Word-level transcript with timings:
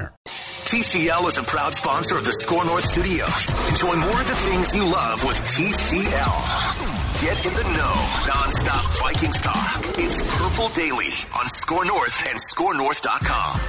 TCL 0.00 1.28
is 1.28 1.38
a 1.38 1.42
proud 1.44 1.72
sponsor 1.74 2.16
of 2.16 2.24
the 2.24 2.32
Score 2.32 2.64
North 2.64 2.84
Studios. 2.84 3.50
Enjoy 3.70 3.94
more 3.94 4.20
of 4.20 4.26
the 4.26 4.34
things 4.34 4.74
you 4.74 4.84
love 4.84 5.22
with 5.24 5.36
TCL. 5.42 7.22
Get 7.22 7.46
in 7.46 7.54
the 7.54 7.62
know, 7.62 7.94
nonstop 8.26 9.00
Vikings 9.00 9.40
talk. 9.40 9.80
It's 9.98 10.20
Purple 10.36 10.68
Daily 10.70 11.12
on 11.38 11.48
Score 11.48 11.84
North 11.84 12.24
and 12.28 12.38
ScoreNorth.com. 12.38 13.60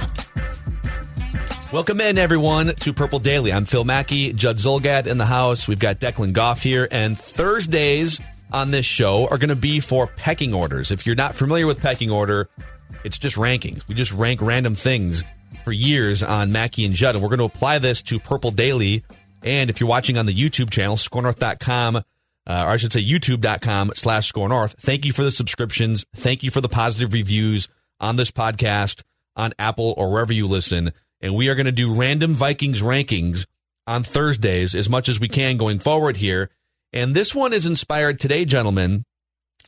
Welcome 1.72 2.00
in, 2.00 2.18
everyone, 2.18 2.74
to 2.74 2.92
Purple 2.92 3.18
Daily. 3.18 3.52
I'm 3.52 3.64
Phil 3.64 3.84
Mackey, 3.84 4.32
Judd 4.32 4.56
Zulgad 4.56 5.06
in 5.06 5.18
the 5.18 5.26
house. 5.26 5.68
We've 5.68 5.78
got 5.78 6.00
Declan 6.00 6.32
Goff 6.32 6.62
here, 6.62 6.88
and 6.90 7.18
Thursdays 7.18 8.20
on 8.52 8.70
this 8.70 8.86
show 8.86 9.28
are 9.28 9.38
going 9.38 9.50
to 9.50 9.56
be 9.56 9.80
for 9.80 10.06
pecking 10.06 10.54
orders. 10.54 10.90
If 10.90 11.06
you're 11.06 11.16
not 11.16 11.36
familiar 11.36 11.66
with 11.66 11.80
pecking 11.80 12.10
order, 12.10 12.48
it's 13.04 13.18
just 13.18 13.36
rankings. 13.36 13.86
We 13.88 13.94
just 13.94 14.12
rank 14.12 14.40
random 14.42 14.74
things 14.74 15.22
for 15.66 15.72
years 15.72 16.22
on 16.22 16.52
Mackey 16.52 16.86
and 16.86 16.94
Judd, 16.94 17.16
and 17.16 17.22
we're 17.22 17.28
going 17.28 17.40
to 17.40 17.44
apply 17.44 17.80
this 17.80 18.00
to 18.02 18.20
Purple 18.20 18.52
Daily. 18.52 19.02
And 19.42 19.68
if 19.68 19.80
you're 19.80 19.88
watching 19.88 20.16
on 20.16 20.24
the 20.24 20.32
YouTube 20.32 20.70
channel, 20.70 20.94
scorenorth.com, 20.94 21.96
uh, 21.96 22.00
or 22.46 22.68
I 22.68 22.76
should 22.76 22.92
say 22.92 23.04
youtube.com 23.04 23.90
slash 23.96 24.32
scorenorth, 24.32 24.76
thank 24.80 25.04
you 25.04 25.12
for 25.12 25.24
the 25.24 25.32
subscriptions. 25.32 26.06
Thank 26.14 26.44
you 26.44 26.52
for 26.52 26.60
the 26.60 26.68
positive 26.68 27.12
reviews 27.12 27.68
on 27.98 28.14
this 28.14 28.30
podcast, 28.30 29.02
on 29.34 29.54
Apple, 29.58 29.92
or 29.96 30.12
wherever 30.12 30.32
you 30.32 30.46
listen. 30.46 30.92
And 31.20 31.34
we 31.34 31.48
are 31.48 31.56
going 31.56 31.66
to 31.66 31.72
do 31.72 31.92
random 31.92 32.34
Vikings 32.34 32.80
rankings 32.80 33.44
on 33.88 34.04
Thursdays 34.04 34.72
as 34.76 34.88
much 34.88 35.08
as 35.08 35.18
we 35.18 35.26
can 35.26 35.56
going 35.56 35.80
forward 35.80 36.18
here. 36.18 36.48
And 36.92 37.12
this 37.12 37.34
one 37.34 37.52
is 37.52 37.66
inspired 37.66 38.20
today, 38.20 38.44
gentlemen, 38.44 39.04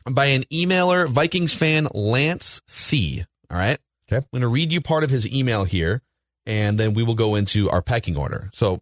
by 0.09 0.27
an 0.27 0.43
emailer, 0.43 1.09
Vikings 1.09 1.53
fan 1.53 1.89
Lance 1.93 2.61
C. 2.67 3.25
All 3.51 3.57
right. 3.57 3.79
Okay. 4.11 4.17
I'm 4.17 4.25
going 4.31 4.41
to 4.41 4.47
read 4.47 4.71
you 4.71 4.81
part 4.81 5.03
of 5.03 5.09
his 5.09 5.27
email 5.31 5.63
here, 5.63 6.01
and 6.45 6.79
then 6.79 6.93
we 6.93 7.03
will 7.03 7.15
go 7.15 7.35
into 7.35 7.69
our 7.69 7.81
pecking 7.81 8.17
order. 8.17 8.49
So 8.53 8.81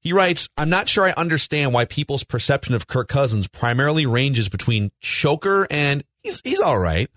he 0.00 0.12
writes, 0.12 0.48
I'm 0.56 0.70
not 0.70 0.88
sure 0.88 1.04
I 1.04 1.12
understand 1.12 1.72
why 1.72 1.84
people's 1.84 2.24
perception 2.24 2.74
of 2.74 2.86
Kirk 2.86 3.08
Cousins 3.08 3.48
primarily 3.48 4.06
ranges 4.06 4.48
between 4.48 4.90
choker 5.00 5.66
and 5.70 6.02
he's, 6.22 6.40
he's 6.42 6.60
all 6.60 6.78
right. 6.78 7.08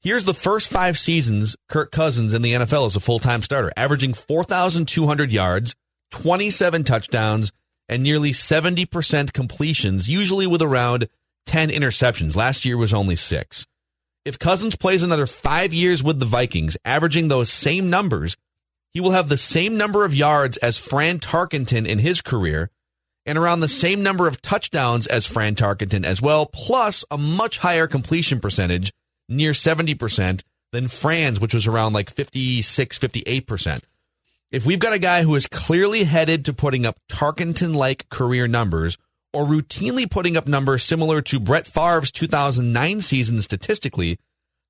Here's 0.00 0.24
the 0.24 0.34
first 0.34 0.70
five 0.70 0.98
seasons 0.98 1.54
Kirk 1.68 1.92
Cousins 1.92 2.34
in 2.34 2.42
the 2.42 2.54
NFL 2.54 2.86
as 2.86 2.96
a 2.96 3.00
full 3.00 3.18
time 3.18 3.42
starter, 3.42 3.72
averaging 3.76 4.14
4,200 4.14 5.32
yards, 5.32 5.74
27 6.10 6.84
touchdowns, 6.84 7.52
and 7.88 8.02
nearly 8.02 8.30
70% 8.30 9.32
completions, 9.32 10.08
usually 10.08 10.46
with 10.46 10.62
around 10.62 11.08
10 11.46 11.68
interceptions. 11.68 12.34
Last 12.34 12.64
year 12.64 12.76
was 12.76 12.94
only 12.94 13.16
six. 13.16 13.66
If 14.24 14.38
Cousins 14.38 14.76
plays 14.76 15.02
another 15.02 15.26
five 15.26 15.74
years 15.74 16.02
with 16.02 16.20
the 16.20 16.26
Vikings, 16.26 16.76
averaging 16.84 17.26
those 17.26 17.50
same 17.50 17.90
numbers, 17.90 18.36
he 18.92 19.00
will 19.00 19.10
have 19.10 19.28
the 19.28 19.36
same 19.36 19.76
number 19.76 20.04
of 20.04 20.14
yards 20.14 20.56
as 20.58 20.78
Fran 20.78 21.18
Tarkenton 21.18 21.86
in 21.86 21.98
his 21.98 22.20
career 22.20 22.70
and 23.26 23.36
around 23.36 23.60
the 23.60 23.68
same 23.68 24.02
number 24.02 24.28
of 24.28 24.40
touchdowns 24.42 25.06
as 25.06 25.26
Fran 25.26 25.54
Tarkenton 25.54 26.04
as 26.04 26.20
well, 26.22 26.46
plus 26.46 27.04
a 27.10 27.18
much 27.18 27.58
higher 27.58 27.86
completion 27.86 28.40
percentage, 28.40 28.92
near 29.28 29.52
70%, 29.52 30.42
than 30.72 30.88
Fran's, 30.88 31.40
which 31.40 31.54
was 31.54 31.66
around 31.66 31.92
like 31.92 32.10
56, 32.10 32.98
58%. 32.98 33.82
If 34.50 34.66
we've 34.66 34.78
got 34.78 34.92
a 34.92 34.98
guy 34.98 35.22
who 35.22 35.34
is 35.34 35.46
clearly 35.46 36.04
headed 36.04 36.44
to 36.44 36.52
putting 36.52 36.84
up 36.84 36.98
Tarkenton 37.10 37.74
like 37.74 38.08
career 38.08 38.46
numbers, 38.46 38.98
or 39.32 39.44
routinely 39.44 40.10
putting 40.10 40.36
up 40.36 40.46
numbers 40.46 40.82
similar 40.82 41.22
to 41.22 41.40
Brett 41.40 41.66
Favre's 41.66 42.10
2009 42.10 43.00
season 43.00 43.40
statistically, 43.42 44.18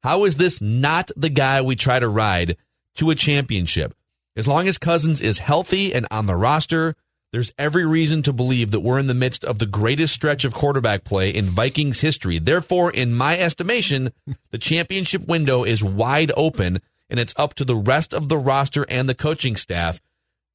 how 0.03 0.25
is 0.25 0.37
this 0.37 0.61
not 0.61 1.11
the 1.17 1.29
guy 1.29 1.63
we 1.63 1.77
try 1.77 1.99
to 1.99 2.09
ride 2.09 2.57
to 2.97 3.11
a 3.11 3.15
championship? 3.15 3.95
As 4.37 4.49
long 4.49 4.67
as 4.67 4.79
Cousins 4.79 5.21
is 5.21 5.39
healthy 5.39 5.95
and 5.95 6.07
on 6.11 6.27
the 6.27 6.37
roster, 6.37 6.97
there's 7.33 7.53
every 7.59 7.87
reason 7.87 8.23
to 8.23 8.33
believe 8.33 8.71
that 8.73 8.81
we're 8.81 8.99
in 8.99 9.07
the 9.07 9.15
midst 9.15 9.45
of 9.45 9.59
the 9.59 9.67
greatest 9.67 10.13
stretch 10.13 10.45
of 10.45 10.55
quarterback 10.55 11.03
play 11.03 11.31
in 11.31 11.47
Vikings 11.47 12.01
history. 12.01 12.39
Therefore, 12.39 12.91
in 12.91 13.15
my 13.15 13.39
estimation, 13.39 14.13
the 14.51 14.59
championship 14.59 15.27
window 15.27 15.65
is 15.65 15.83
wide 15.83 16.31
open 16.37 16.81
and 17.09 17.19
it's 17.19 17.35
up 17.39 17.55
to 17.55 17.65
the 17.65 17.77
rest 17.77 18.13
of 18.13 18.29
the 18.29 18.39
roster 18.39 18.85
and 18.89 19.09
the 19.09 19.15
coaching 19.15 19.57
staff 19.57 20.01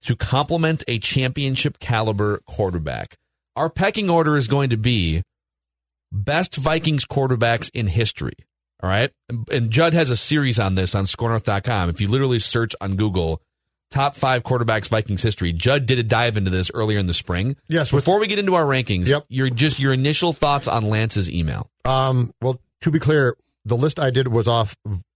to 0.01 0.16
complement 0.16 0.84
a 0.88 1.00
championship 1.00 1.79
caliber 1.79 2.41
quarterback. 2.45 3.18
Our 3.57 3.69
pecking 3.69 4.09
order 4.09 4.38
is 4.38 4.47
going 4.47 4.69
to 4.69 4.78
be 4.78 5.23
best 6.12 6.56
Vikings 6.56 7.06
quarterbacks 7.06 7.69
in 7.73 7.88
history. 7.88 8.34
All 8.81 8.90
right. 8.90 9.12
And, 9.51 9.72
Judd 9.72 9.94
has 9.94 10.09
a 10.12 10.16
series 10.16 10.59
on 10.59 10.75
this 10.75 10.94
on 10.94 11.06
scorenorth.com. 11.06 11.90
If 11.90 12.00
you 12.00 12.07
literally 12.07 12.40
search 12.40 12.75
on 12.79 12.95
Google 12.95 13.41
top 13.90 14.16
five 14.16 14.44
quarterbacks 14.44 14.88
Vikings 14.90 15.23
history, 15.23 15.51
Judd 15.53 15.85
did 15.88 15.97
a 15.97 16.03
dive 16.03 16.38
into 16.38 16.51
this 16.51 16.69
earlier 16.73 17.00
in 17.00 17.07
the 17.07 17.13
spring. 17.13 17.56
Yes. 17.68 17.91
with- 17.91 18.03
Before 18.03 18.19
we 18.19 18.28
get 18.28 18.38
into 18.40 18.53
our 18.53 18.66
rankings, 18.66 19.07
Yep. 19.07 19.25
your 19.29 19.50
just 19.50 19.79
your 19.79 19.94
initial 19.94 20.31
thoughts 20.34 20.68
on 20.68 20.89
Lance's 20.89 21.29
email. 21.29 21.69
Um, 21.85 22.31
well, 22.41 22.62
to 22.81 22.91
be 22.91 23.00
clear, 23.00 23.35
the 23.66 23.75
list 23.78 24.00
I 24.00 24.12
did 24.12 24.28
was 24.28 24.47
off 24.47 24.75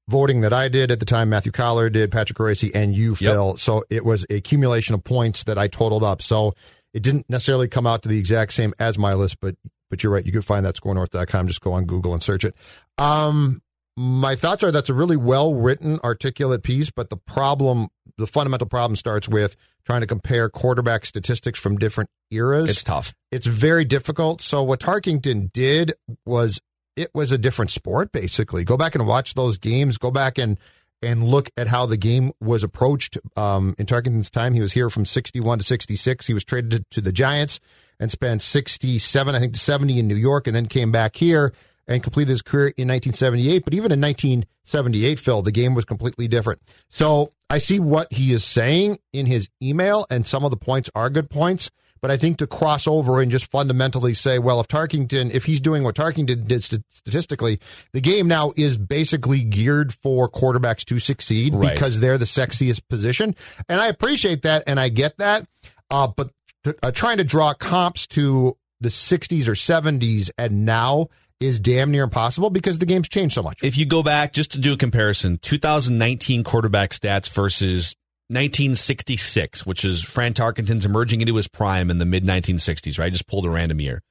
voting 0.10 0.42
that 0.42 0.52
I 0.54 0.68
did 0.68 0.92
at 0.92 1.00
the 1.00 1.06
time. 1.06 1.30
Matthew 1.30 1.52
Coller 1.52 1.90
did, 1.90 2.12
Patrick 2.12 2.38
Horace, 2.38 2.64
and 2.74 2.96
you, 2.96 3.16
Phil. 3.16 3.56
So 3.58 3.84
it 3.90 4.04
was 4.04 4.26
a 4.30 4.38
accumulation 4.38 4.96
of 4.96 5.04
points 5.04 5.44
that 5.44 5.58
I 5.60 5.68
totaled 5.68 6.04
up. 6.04 6.22
So 6.22 6.54
it 6.94 7.04
didn't 7.04 7.30
necessarily 7.30 7.68
come 7.68 7.88
out 7.88 8.04
to 8.04 8.10
the 8.10 8.18
exact 8.20 8.54
same 8.54 8.74
as 8.80 8.98
my 8.98 9.14
list, 9.14 9.38
but 9.42 9.56
but 9.90 10.04
you're 10.04 10.12
right. 10.14 10.26
You 10.26 10.32
could 10.32 10.46
find 10.46 10.66
that 10.66 10.76
scorenorth.com. 10.76 11.48
Just 11.48 11.62
go 11.62 11.74
on 11.74 11.86
Google 11.86 12.14
and 12.14 12.24
search 12.24 12.46
it. 12.46 12.56
Um, 12.98 13.62
my 13.98 14.36
thoughts 14.36 14.64
are 14.64 14.72
that's 14.72 14.90
a 14.90 14.94
really 14.94 15.18
well 15.18 15.54
written, 15.54 16.00
articulate 16.02 16.64
piece, 16.64 16.90
but 16.92 17.10
the 17.10 17.18
problem, 17.18 17.90
the 18.18 18.26
fundamental 18.26 18.68
problem 18.68 18.96
starts 18.96 19.28
with 19.28 19.58
trying 19.86 20.00
to 20.00 20.08
compare 20.08 20.48
quarterback 20.50 21.06
statistics 21.06 21.60
from 21.60 21.78
different 21.78 22.10
eras 22.32 22.70
It's 22.70 22.84
tough. 22.84 23.14
it's 23.32 23.48
very 23.48 23.84
difficult. 23.84 24.42
So 24.42 24.64
what 24.64 24.80
Tarkington 24.80 25.52
did 25.52 25.94
was 26.26 26.62
it 26.96 27.10
was 27.14 27.32
a 27.34 27.38
different 27.38 27.72
sport 27.72 28.12
basically. 28.14 28.64
Go 28.64 28.78
back 28.78 28.96
and 28.96 29.06
watch 29.06 29.34
those 29.34 29.58
games. 29.58 29.98
Go 29.98 30.10
back 30.12 30.38
and 30.38 30.58
and 31.02 31.24
look 31.24 31.50
at 31.58 31.68
how 31.68 31.86
the 31.86 31.98
game 31.98 32.32
was 32.40 32.64
approached. 32.64 33.18
Um, 33.36 33.76
in 33.78 33.86
Tarkington's 33.86 34.30
time, 34.30 34.54
he 34.54 34.62
was 34.62 34.74
here 34.74 34.90
from 34.90 35.06
61 35.06 35.60
to 35.60 35.66
66. 35.66 36.28
He 36.28 36.34
was 36.34 36.44
traded 36.44 36.72
to, 36.72 36.86
to 36.92 37.02
the 37.02 37.12
Giants 37.12 37.60
and 38.00 38.12
spent 38.12 38.42
67, 38.42 39.36
I 39.36 39.40
think, 39.40 39.54
to 39.54 39.60
70 39.60 40.00
in 40.00 40.08
New 40.08 40.16
York, 40.16 40.48
and 40.48 40.56
then 40.56 40.68
came 40.68 40.92
back 40.92 41.16
here 41.16 41.54
and 41.88 42.04
completed 42.04 42.32
his 42.32 42.42
career 42.42 42.68
in 42.78 42.88
1978. 42.88 43.64
But 43.64 43.74
even 43.74 43.92
in 43.92 44.02
1978, 44.02 45.20
Phil, 45.20 45.42
the 45.42 45.52
game 45.52 45.76
was 45.76 45.86
completely 45.86 46.28
different. 46.28 46.62
So 46.88 47.34
I 47.50 47.58
see 47.58 47.80
what 47.80 48.12
he 48.14 48.34
is 48.34 48.44
saying 48.44 49.00
in 49.14 49.26
his 49.26 49.50
email, 49.62 50.06
and 50.10 50.26
some 50.26 50.44
of 50.46 50.52
the 50.52 50.58
points 50.58 50.90
are 50.96 51.10
good 51.10 51.30
points. 51.30 51.70
But 52.02 52.10
I 52.12 52.18
think 52.18 52.38
to 52.40 52.48
cross 52.48 52.88
over 52.88 53.22
and 53.22 53.30
just 53.32 53.50
fundamentally 53.52 54.14
say, 54.16 54.40
well, 54.40 54.60
if 54.60 54.68
Tarkington, 54.68 55.32
if 55.32 55.44
he's 55.46 55.62
doing 55.62 55.84
what 55.84 55.94
Tarkington 55.96 56.48
did 56.48 56.64
statistically, 56.64 57.60
the 57.94 58.02
game 58.02 58.28
now 58.28 58.54
is 58.58 58.78
basically 58.78 59.44
geared 59.44 59.94
for 59.94 60.28
quarterbacks 60.28 60.84
to 60.86 60.98
succeed 61.00 61.54
Right. 61.54 61.74
because 61.74 62.00
they're 62.00 62.18
the 62.18 62.26
sexiest 62.26 62.82
position. 62.90 63.36
And 63.70 63.80
I 63.80 63.88
appreciate 63.88 64.42
that 64.42 64.64
and 64.66 64.80
I 64.80 64.90
get 64.90 65.18
that. 65.18 65.46
Uh, 65.92 66.08
but 66.08 66.32
t- 66.64 66.74
uh, 66.82 66.90
trying 66.92 67.18
to 67.18 67.24
draw 67.24 67.54
comps 67.54 68.08
to 68.08 68.58
the 68.80 68.90
60s 68.90 69.48
or 69.48 69.52
70s 69.54 70.32
and 70.40 70.66
now 70.66 71.08
is 71.40 71.60
damn 71.60 71.92
near 71.92 72.04
impossible 72.04 72.50
because 72.50 72.80
the 72.80 72.86
game's 72.86 73.10
changed 73.10 73.36
so 73.36 73.44
much. 73.44 73.64
If 73.64 73.78
you 73.78 73.86
go 73.86 74.02
back 74.04 74.34
just 74.34 74.52
to 74.54 74.60
do 74.60 74.74
a 74.74 74.78
comparison, 74.78 75.38
2019 75.40 76.44
quarterback 76.44 76.92
stats 76.92 77.30
versus 77.30 77.96
1966, 78.32 79.66
which 79.66 79.86
is 79.86 80.04
Fran 80.04 80.34
Tarkenton's 80.34 80.86
emerging 80.86 81.22
into 81.22 81.36
his 81.36 81.48
prime 81.48 81.92
in 81.92 81.98
the 81.98 82.06
mid 82.06 82.24
1960s, 82.24 82.98
right? 82.98 83.06
I 83.06 83.10
just 83.10 83.28
pulled 83.28 83.46
a 83.46 83.50
random 83.50 83.80
year. 83.80 84.02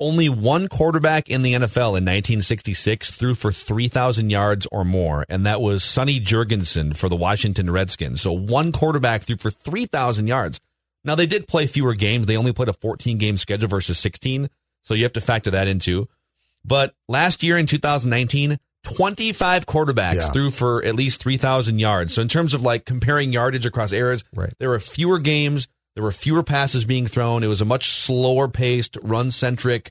Only 0.00 0.28
one 0.28 0.66
quarterback 0.66 1.30
in 1.30 1.42
the 1.42 1.54
NFL 1.54 1.96
in 1.96 2.04
1966 2.04 3.16
threw 3.16 3.34
for 3.34 3.52
3,000 3.52 4.28
yards 4.28 4.66
or 4.72 4.84
more, 4.84 5.24
and 5.28 5.46
that 5.46 5.60
was 5.60 5.84
Sonny 5.84 6.18
Jurgensen 6.18 6.96
for 6.96 7.08
the 7.08 7.16
Washington 7.16 7.70
Redskins. 7.70 8.20
So 8.20 8.32
one 8.32 8.72
quarterback 8.72 9.22
threw 9.22 9.36
for 9.36 9.52
3,000 9.52 10.26
yards. 10.26 10.60
Now, 11.04 11.14
they 11.14 11.26
did 11.26 11.46
play 11.46 11.66
fewer 11.66 11.94
games. 11.94 12.26
They 12.26 12.36
only 12.36 12.52
played 12.52 12.68
a 12.68 12.72
14 12.72 13.18
game 13.18 13.38
schedule 13.38 13.68
versus 13.68 13.98
16. 13.98 14.48
So 14.82 14.94
you 14.94 15.04
have 15.04 15.12
to 15.12 15.20
factor 15.20 15.52
that 15.52 15.68
into. 15.68 16.08
But 16.64 16.94
last 17.08 17.42
year 17.42 17.56
in 17.56 17.66
2019, 17.66 18.58
25 18.84 19.66
quarterbacks 19.66 20.14
Yeah. 20.14 20.30
threw 20.30 20.50
for 20.50 20.84
at 20.84 20.94
least 20.94 21.20
3,000 21.20 21.78
yards. 21.78 22.14
So 22.14 22.22
in 22.22 22.28
terms 22.28 22.54
of 22.54 22.62
like 22.62 22.84
comparing 22.84 23.32
yardage 23.32 23.66
across 23.66 23.92
eras, 23.92 24.24
Right. 24.34 24.52
there 24.58 24.68
were 24.68 24.78
fewer 24.80 25.18
games. 25.18 25.66
There 25.94 26.02
were 26.04 26.12
fewer 26.12 26.42
passes 26.42 26.84
being 26.84 27.06
thrown. 27.06 27.42
It 27.42 27.48
was 27.48 27.60
a 27.60 27.64
much 27.64 27.90
slower 27.90 28.48
paced, 28.48 28.96
run 29.02 29.30
centric, 29.30 29.90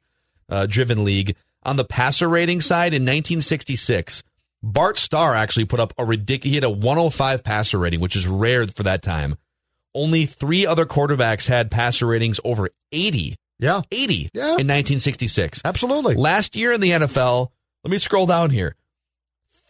uh, 0.49 0.65
driven 0.65 1.03
league. 1.03 1.35
On 1.63 1.75
the 1.77 1.85
passer 1.85 2.27
rating 2.27 2.59
side, 2.61 2.93
in 2.93 3.03
1966, 3.05 4.23
Bart 4.61 4.97
Starr 4.97 5.33
actually 5.35 5.65
put 5.65 5.79
up 5.79 5.93
a 5.97 6.05
ridiculous. 6.05 6.49
He 6.51 6.55
had 6.55 6.63
a 6.63 6.69
105 6.69 7.43
passer 7.43 7.77
rating, 7.77 7.99
which 7.99 8.15
is 8.15 8.27
rare 8.27 8.67
for 8.67 8.83
that 8.83 9.01
time. 9.01 9.35
Only 9.95 10.25
three 10.25 10.65
other 10.65 10.85
quarterbacks 10.85 11.47
had 11.47 11.69
passer 11.71 12.05
ratings 12.07 12.39
over 12.43 12.69
80. 12.91 13.35
Yeah, 13.59 13.81
80 13.91 14.29
Yeah. 14.33 14.55
in 14.57 14.67
1966. 14.67 15.61
absolutely. 15.63 16.15
Last 16.15 16.55
year 16.55 16.73
in 16.73 16.81
the 16.81 16.91
NFL, 16.91 17.51
let 17.83 17.91
me 17.91 17.97
scroll 17.97 18.25
down 18.25 18.49
here. 18.49 18.75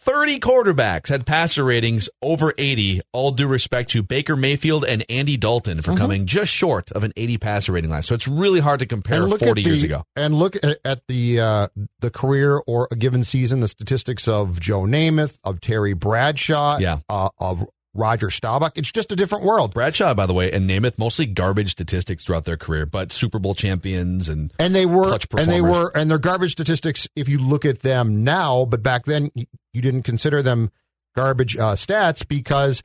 30 0.04 0.38
quarterbacks 0.40 1.08
had 1.08 1.24
passer 1.24 1.64
ratings 1.64 2.08
over 2.20 2.52
80, 2.58 3.00
all 3.12 3.30
due 3.30 3.46
respect 3.46 3.90
to 3.90 4.02
Baker 4.02 4.36
Mayfield 4.36 4.84
and 4.84 5.04
Andy 5.08 5.36
Dalton 5.36 5.78
Mm-hmm. 5.78 5.92
for 5.92 5.98
coming 5.98 6.26
just 6.26 6.52
short 6.52 6.92
of 6.92 7.04
an 7.04 7.12
80 7.16 7.38
passer 7.38 7.72
rating 7.72 7.90
last. 7.90 8.06
So 8.08 8.14
it's 8.14 8.28
really 8.28 8.60
hard 8.60 8.80
to 8.80 8.86
compare 8.86 9.26
40 9.26 9.54
the, 9.54 9.60
years 9.62 9.82
ago. 9.82 10.04
And 10.14 10.34
look 10.34 10.56
at, 10.56 10.78
at 10.84 11.00
the 11.08 11.40
uh, 11.40 11.68
the 12.00 12.10
career 12.10 12.60
or 12.66 12.86
a 12.90 12.96
given 12.96 13.24
season, 13.24 13.60
the 13.60 13.68
statistics 13.68 14.28
of 14.28 14.60
Joe 14.60 14.82
Namath, 14.82 15.38
of 15.42 15.60
Terry 15.60 15.94
Bradshaw, 15.94 16.78
Yeah. 16.78 16.98
uh, 17.08 17.30
of 17.38 17.66
Roger 17.94 18.28
Staubach. 18.28 18.72
It's 18.74 18.90
just 18.90 19.12
a 19.12 19.16
different 19.16 19.44
world. 19.44 19.72
Bradshaw, 19.72 20.14
by 20.14 20.26
the 20.26 20.34
way, 20.34 20.50
and 20.50 20.68
Namath, 20.68 20.98
mostly 20.98 21.26
garbage 21.26 21.70
statistics 21.70 22.24
throughout 22.24 22.44
their 22.44 22.56
career, 22.56 22.86
but 22.86 23.12
Super 23.12 23.38
Bowl 23.38 23.54
champions 23.54 24.28
and 24.28 24.52
And 24.58 24.74
they 24.74 24.84
were, 24.84 25.16
and 25.38 25.50
they 25.50 25.60
were, 25.60 25.90
and 25.94 26.10
they're 26.10 26.18
garbage 26.18 26.52
statistics 26.52 27.08
if 27.14 27.28
you 27.28 27.38
look 27.38 27.64
at 27.64 27.80
them 27.80 28.24
now. 28.24 28.64
But 28.64 28.82
back 28.82 29.04
then, 29.04 29.30
you 29.34 29.82
didn't 29.82 30.02
consider 30.02 30.42
them 30.42 30.70
garbage 31.14 31.56
uh, 31.56 31.74
stats 31.74 32.26
because 32.26 32.82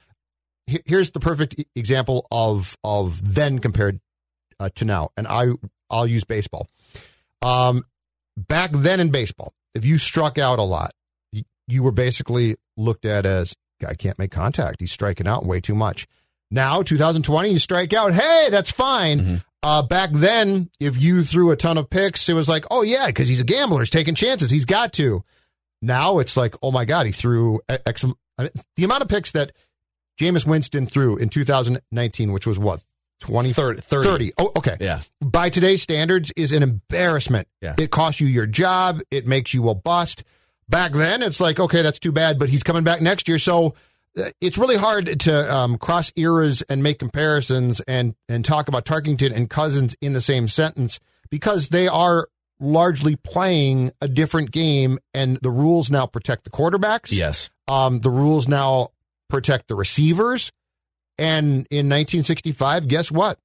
here's 0.67 1.09
the 1.11 1.19
perfect 1.19 1.55
example 1.75 2.27
of 2.31 2.77
of 2.83 3.33
then 3.33 3.59
compared 3.59 3.99
uh, 4.59 4.69
to 4.75 4.85
now. 4.85 5.09
And 5.17 5.27
I 5.27 5.49
I'll 5.89 6.07
use 6.07 6.23
baseball. 6.23 6.67
Um, 7.41 7.85
back 8.37 8.71
then 8.71 8.99
in 8.99 9.09
baseball, 9.09 9.53
if 9.73 9.85
you 9.85 9.97
struck 9.97 10.37
out 10.37 10.59
a 10.59 10.63
lot, 10.63 10.93
you, 11.31 11.43
you 11.67 11.83
were 11.83 11.91
basically 11.91 12.55
looked 12.77 13.05
at 13.05 13.25
as 13.25 13.55
guy 13.81 13.93
can't 13.95 14.19
make 14.19 14.31
contact. 14.31 14.77
He's 14.79 14.91
striking 14.91 15.27
out 15.27 15.45
way 15.45 15.59
too 15.61 15.75
much. 15.75 16.07
Now, 16.51 16.81
2020, 16.81 17.49
you 17.49 17.59
strike 17.59 17.93
out. 17.93 18.13
Hey, 18.13 18.47
that's 18.49 18.71
fine. 18.71 19.41
Uh, 19.61 19.81
back 19.83 20.09
then, 20.13 20.69
if 20.79 21.01
you 21.01 21.23
threw 21.23 21.51
a 21.51 21.55
ton 21.55 21.77
of 21.77 21.89
picks, 21.89 22.27
it 22.29 22.33
was 22.33 22.47
like, 22.47 22.65
oh 22.71 22.81
yeah, 22.81 23.07
because 23.07 23.27
he's 23.27 23.41
a 23.41 23.43
gambler, 23.45 23.79
he's 23.79 23.89
taking 23.89 24.15
chances, 24.15 24.49
he's 24.49 24.65
got 24.65 24.93
to. 24.93 25.23
Now 25.81 26.19
it's 26.19 26.37
like, 26.37 26.55
oh 26.61 26.71
my 26.71 26.85
god, 26.85 27.05
he 27.05 27.11
threw 27.11 27.59
X. 27.67 28.05
The 28.37 28.83
amount 28.83 29.01
of 29.01 29.09
picks 29.09 29.31
that 29.31 29.51
Jameis 30.19 30.45
Winston 30.45 30.85
threw 30.85 31.17
in 31.17 31.29
2019, 31.29 32.31
which 32.31 32.47
was 32.47 32.57
what 32.57 32.81
20, 33.21 33.51
30. 33.51 33.81
30. 33.81 34.07
30. 34.07 34.33
Oh, 34.37 34.51
okay. 34.57 34.77
Yeah. 34.79 35.01
By 35.21 35.49
today's 35.49 35.81
standards, 35.81 36.31
is 36.35 36.51
an 36.53 36.63
embarrassment. 36.63 37.47
Yeah. 37.61 37.75
It 37.77 37.91
costs 37.91 38.21
you 38.21 38.27
your 38.27 38.45
job. 38.45 39.01
It 39.11 39.27
makes 39.27 39.53
you 39.53 39.67
a 39.69 39.75
bust. 39.75 40.23
Back 40.69 40.93
then, 40.93 41.23
it's 41.23 41.41
like, 41.41 41.59
okay, 41.59 41.81
that's 41.81 41.99
too 41.99 42.11
bad, 42.11 42.37
but 42.37 42.49
he's 42.49 42.63
coming 42.63 42.83
back 42.83 43.01
next 43.01 43.27
year. 43.27 43.39
So 43.39 43.73
uh, 44.17 44.29
it's 44.39 44.57
really 44.57 44.77
hard 44.77 45.19
to 45.21 45.55
um, 45.55 45.77
cross 45.77 46.13
eras 46.15 46.61
and 46.63 46.83
make 46.83 46.99
comparisons 46.99 47.81
and 47.81 48.15
and 48.27 48.45
talk 48.45 48.67
about 48.67 48.85
Tarkington 48.85 49.35
and 49.35 49.49
Cousins 49.49 49.95
in 50.01 50.13
the 50.13 50.21
same 50.21 50.47
sentence 50.47 50.99
because 51.29 51.69
they 51.69 51.87
are 51.87 52.27
largely 52.59 53.15
playing 53.15 53.91
a 54.01 54.07
different 54.07 54.51
game, 54.51 54.99
and 55.13 55.37
the 55.41 55.49
rules 55.49 55.89
now 55.89 56.05
protect 56.05 56.43
the 56.43 56.49
quarterbacks. 56.49 57.11
Yes. 57.11 57.49
Um, 57.67 57.99
the 58.01 58.09
rules 58.09 58.47
now 58.47 58.91
protect 59.29 59.67
the 59.67 59.75
receivers. 59.75 60.51
And 61.17 61.67
in 61.69 61.87
1965, 61.87 62.87
guess 62.87 63.11
what? 63.11 63.39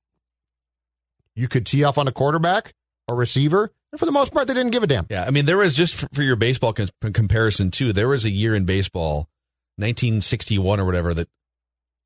You 1.34 1.48
could 1.48 1.66
tee 1.66 1.84
off 1.84 1.98
on 1.98 2.06
a 2.06 2.12
quarterback, 2.12 2.72
a 3.08 3.14
receiver, 3.14 3.72
and 3.94 3.98
for 4.00 4.06
the 4.06 4.12
most 4.12 4.34
part, 4.34 4.48
they 4.48 4.54
didn't 4.54 4.72
give 4.72 4.82
a 4.82 4.88
damn. 4.88 5.06
Yeah, 5.08 5.24
I 5.24 5.30
mean, 5.30 5.46
there 5.46 5.56
was 5.58 5.72
just 5.72 5.94
for, 5.94 6.08
for 6.12 6.22
your 6.24 6.34
baseball 6.34 6.72
cons- 6.72 6.90
comparison 7.12 7.70
too. 7.70 7.92
There 7.92 8.08
was 8.08 8.24
a 8.24 8.30
year 8.30 8.56
in 8.56 8.64
baseball, 8.64 9.28
1961 9.76 10.80
or 10.80 10.84
whatever, 10.84 11.14
that 11.14 11.28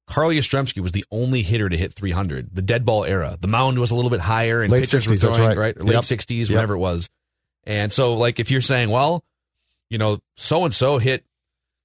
Carl 0.06 0.28
Yastrzemski 0.28 0.80
was 0.82 0.92
the 0.92 1.04
only 1.10 1.42
hitter 1.42 1.70
to 1.70 1.76
hit 1.78 1.94
300. 1.94 2.50
The 2.54 2.60
dead 2.60 2.84
ball 2.84 3.04
era. 3.06 3.38
The 3.40 3.48
mound 3.48 3.78
was 3.78 3.90
a 3.90 3.94
little 3.94 4.10
bit 4.10 4.20
higher, 4.20 4.60
and 4.60 4.70
Late 4.70 4.80
pitchers 4.80 5.06
were 5.08 5.14
60s, 5.14 5.20
that's 5.20 5.36
throwing 5.36 5.56
right. 5.56 5.76
right, 5.76 5.80
late 5.82 5.94
Yep. 5.94 6.02
60s, 6.02 6.48
Yep. 6.50 6.50
whatever 6.56 6.74
it 6.74 6.78
was. 6.78 7.08
And 7.64 7.90
so, 7.90 8.12
like, 8.14 8.38
if 8.38 8.50
you're 8.50 8.60
saying, 8.60 8.90
well, 8.90 9.24
you 9.88 9.96
know, 9.96 10.18
so 10.36 10.64
and 10.66 10.74
so 10.74 10.98
hit 10.98 11.24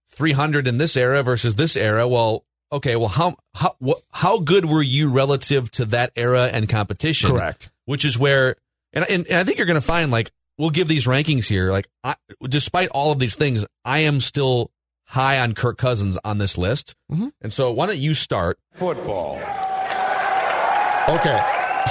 300 0.09 0.67
in 0.67 0.77
this 0.77 0.97
era 0.97 1.23
versus 1.23 1.55
this 1.55 1.75
era, 1.77 2.07
well, 2.07 2.43
okay, 2.71 2.95
well, 2.95 3.07
how 3.09 3.35
how 3.53 3.75
what, 3.79 4.01
how 4.11 4.39
good 4.39 4.65
were 4.65 4.81
you 4.83 5.11
relative 5.11 5.71
to 5.71 5.85
that 5.85 6.11
era 6.15 6.49
and 6.51 6.67
competition? 6.67 7.29
Correct. 7.31 7.71
which 7.85 8.03
is 8.05 8.17
where 8.17 8.55
and, 8.93 9.05
and, 9.09 9.27
and 9.27 9.37
I 9.37 9.43
think 9.43 9.57
you're 9.57 9.67
going 9.67 9.79
to 9.79 9.85
find 9.85 10.11
like 10.11 10.31
we'll 10.57 10.69
give 10.69 10.87
these 10.87 11.05
rankings 11.05 11.47
here 11.47 11.71
like 11.71 11.87
I, 12.03 12.15
despite 12.43 12.89
all 12.89 13.11
of 13.11 13.19
these 13.19 13.35
things 13.35 13.65
I 13.83 13.99
am 13.99 14.21
still 14.21 14.71
high 15.05 15.39
on 15.39 15.53
Kirk 15.53 15.77
Cousins 15.77 16.17
on 16.23 16.37
this 16.37 16.57
list 16.57 16.95
Mm-hmm. 17.11 17.27
and 17.41 17.51
so 17.53 17.71
why 17.71 17.85
don't 17.87 17.97
you 17.99 18.13
start 18.13 18.57
football? 18.73 19.39
Okay. 21.09 21.41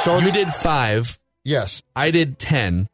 So 0.02 0.18
you 0.18 0.26
the- 0.26 0.32
did 0.32 0.48
5 0.48 1.18
yes. 1.44 1.82
I 1.94 2.10
did 2.10 2.38
10 2.38 2.88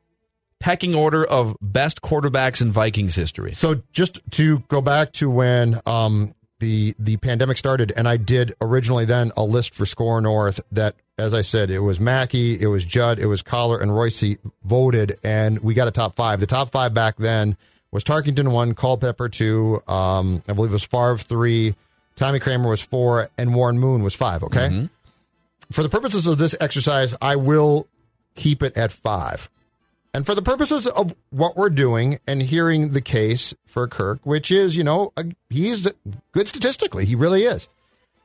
pecking 0.61 0.95
order 0.95 1.25
of 1.25 1.57
best 1.63 2.03
quarterbacks 2.03 2.61
in 2.61 2.73
Vikings 2.73 3.15
history 3.15 3.53
So 3.53 3.83
just 3.93 4.21
to 4.33 4.59
go 4.69 4.81
back 4.81 5.13
to 5.13 5.31
when 5.31 5.81
um, 5.87 6.35
the 6.61 6.95
the 6.99 7.17
pandemic 7.19 7.57
started, 7.57 7.93
and 7.97 8.09
I 8.09 8.17
did 8.17 8.55
originally 8.61 9.05
then 9.05 9.33
a 9.37 9.45
list 9.45 9.75
for 9.75 9.87
Score 9.87 10.21
North 10.21 10.61
that, 10.73 10.97
as 11.17 11.35
I 11.35 11.41
said, 11.41 11.71
it 11.71 11.81
was 11.81 12.01
Mackey, 12.01 12.61
it 12.61 12.67
was 12.67 12.85
Judd, 12.85 13.19
it 13.19 13.27
was 13.27 13.43
Coller, 13.43 13.81
and 13.81 13.91
Reusse 13.91 14.39
voted, 14.65 15.19
and 15.23 15.61
we 15.61 15.75
got 15.75 15.89
a 15.89 15.93
top 15.93 16.17
five. 16.17 16.41
The 16.41 16.47
top 16.47 16.71
five 16.71 16.95
back 16.95 17.17
then 17.17 17.57
was 17.91 18.05
Tarkington 18.05 18.49
one, 18.49 18.75
Culpepper 18.75 19.29
two, 19.29 19.83
um, 19.87 20.43
I 20.49 20.53
believe 20.53 20.71
it 20.71 20.75
was 20.75 20.85
Favre 20.85 21.19
three, 21.19 21.75
Tommy 22.17 22.41
Kramer 22.41 22.69
was 22.69 22.81
four, 22.83 23.29
and 23.39 23.55
Warren 23.55 23.79
Moon 23.79 24.03
was 24.03 24.15
five. 24.15 24.43
Okay. 24.43 24.89
For 25.71 25.83
the 25.83 25.89
purposes 25.89 26.27
of 26.27 26.39
this 26.39 26.57
exercise, 26.61 27.15
I 27.21 27.37
will 27.37 27.87
keep 28.35 28.63
it 28.63 28.77
at 28.77 28.91
five. 28.91 29.49
And 30.19 30.27
for 30.27 30.35
the 30.35 30.43
purposes 30.43 30.89
of 30.89 31.15
what 31.31 31.57
we're 31.57 31.71
doing 31.71 32.19
and 32.27 32.43
hearing 32.43 32.91
the 32.91 33.01
case 33.01 33.55
for 33.69 33.87
Kirk, 33.87 34.19
which 34.25 34.51
is, 34.51 34.77
you 34.77 34.83
know, 34.83 35.13
he's 35.49 35.87
good 36.33 36.49
statistically. 36.49 37.05
He 37.05 37.15
really 37.15 37.45
is. 37.45 37.69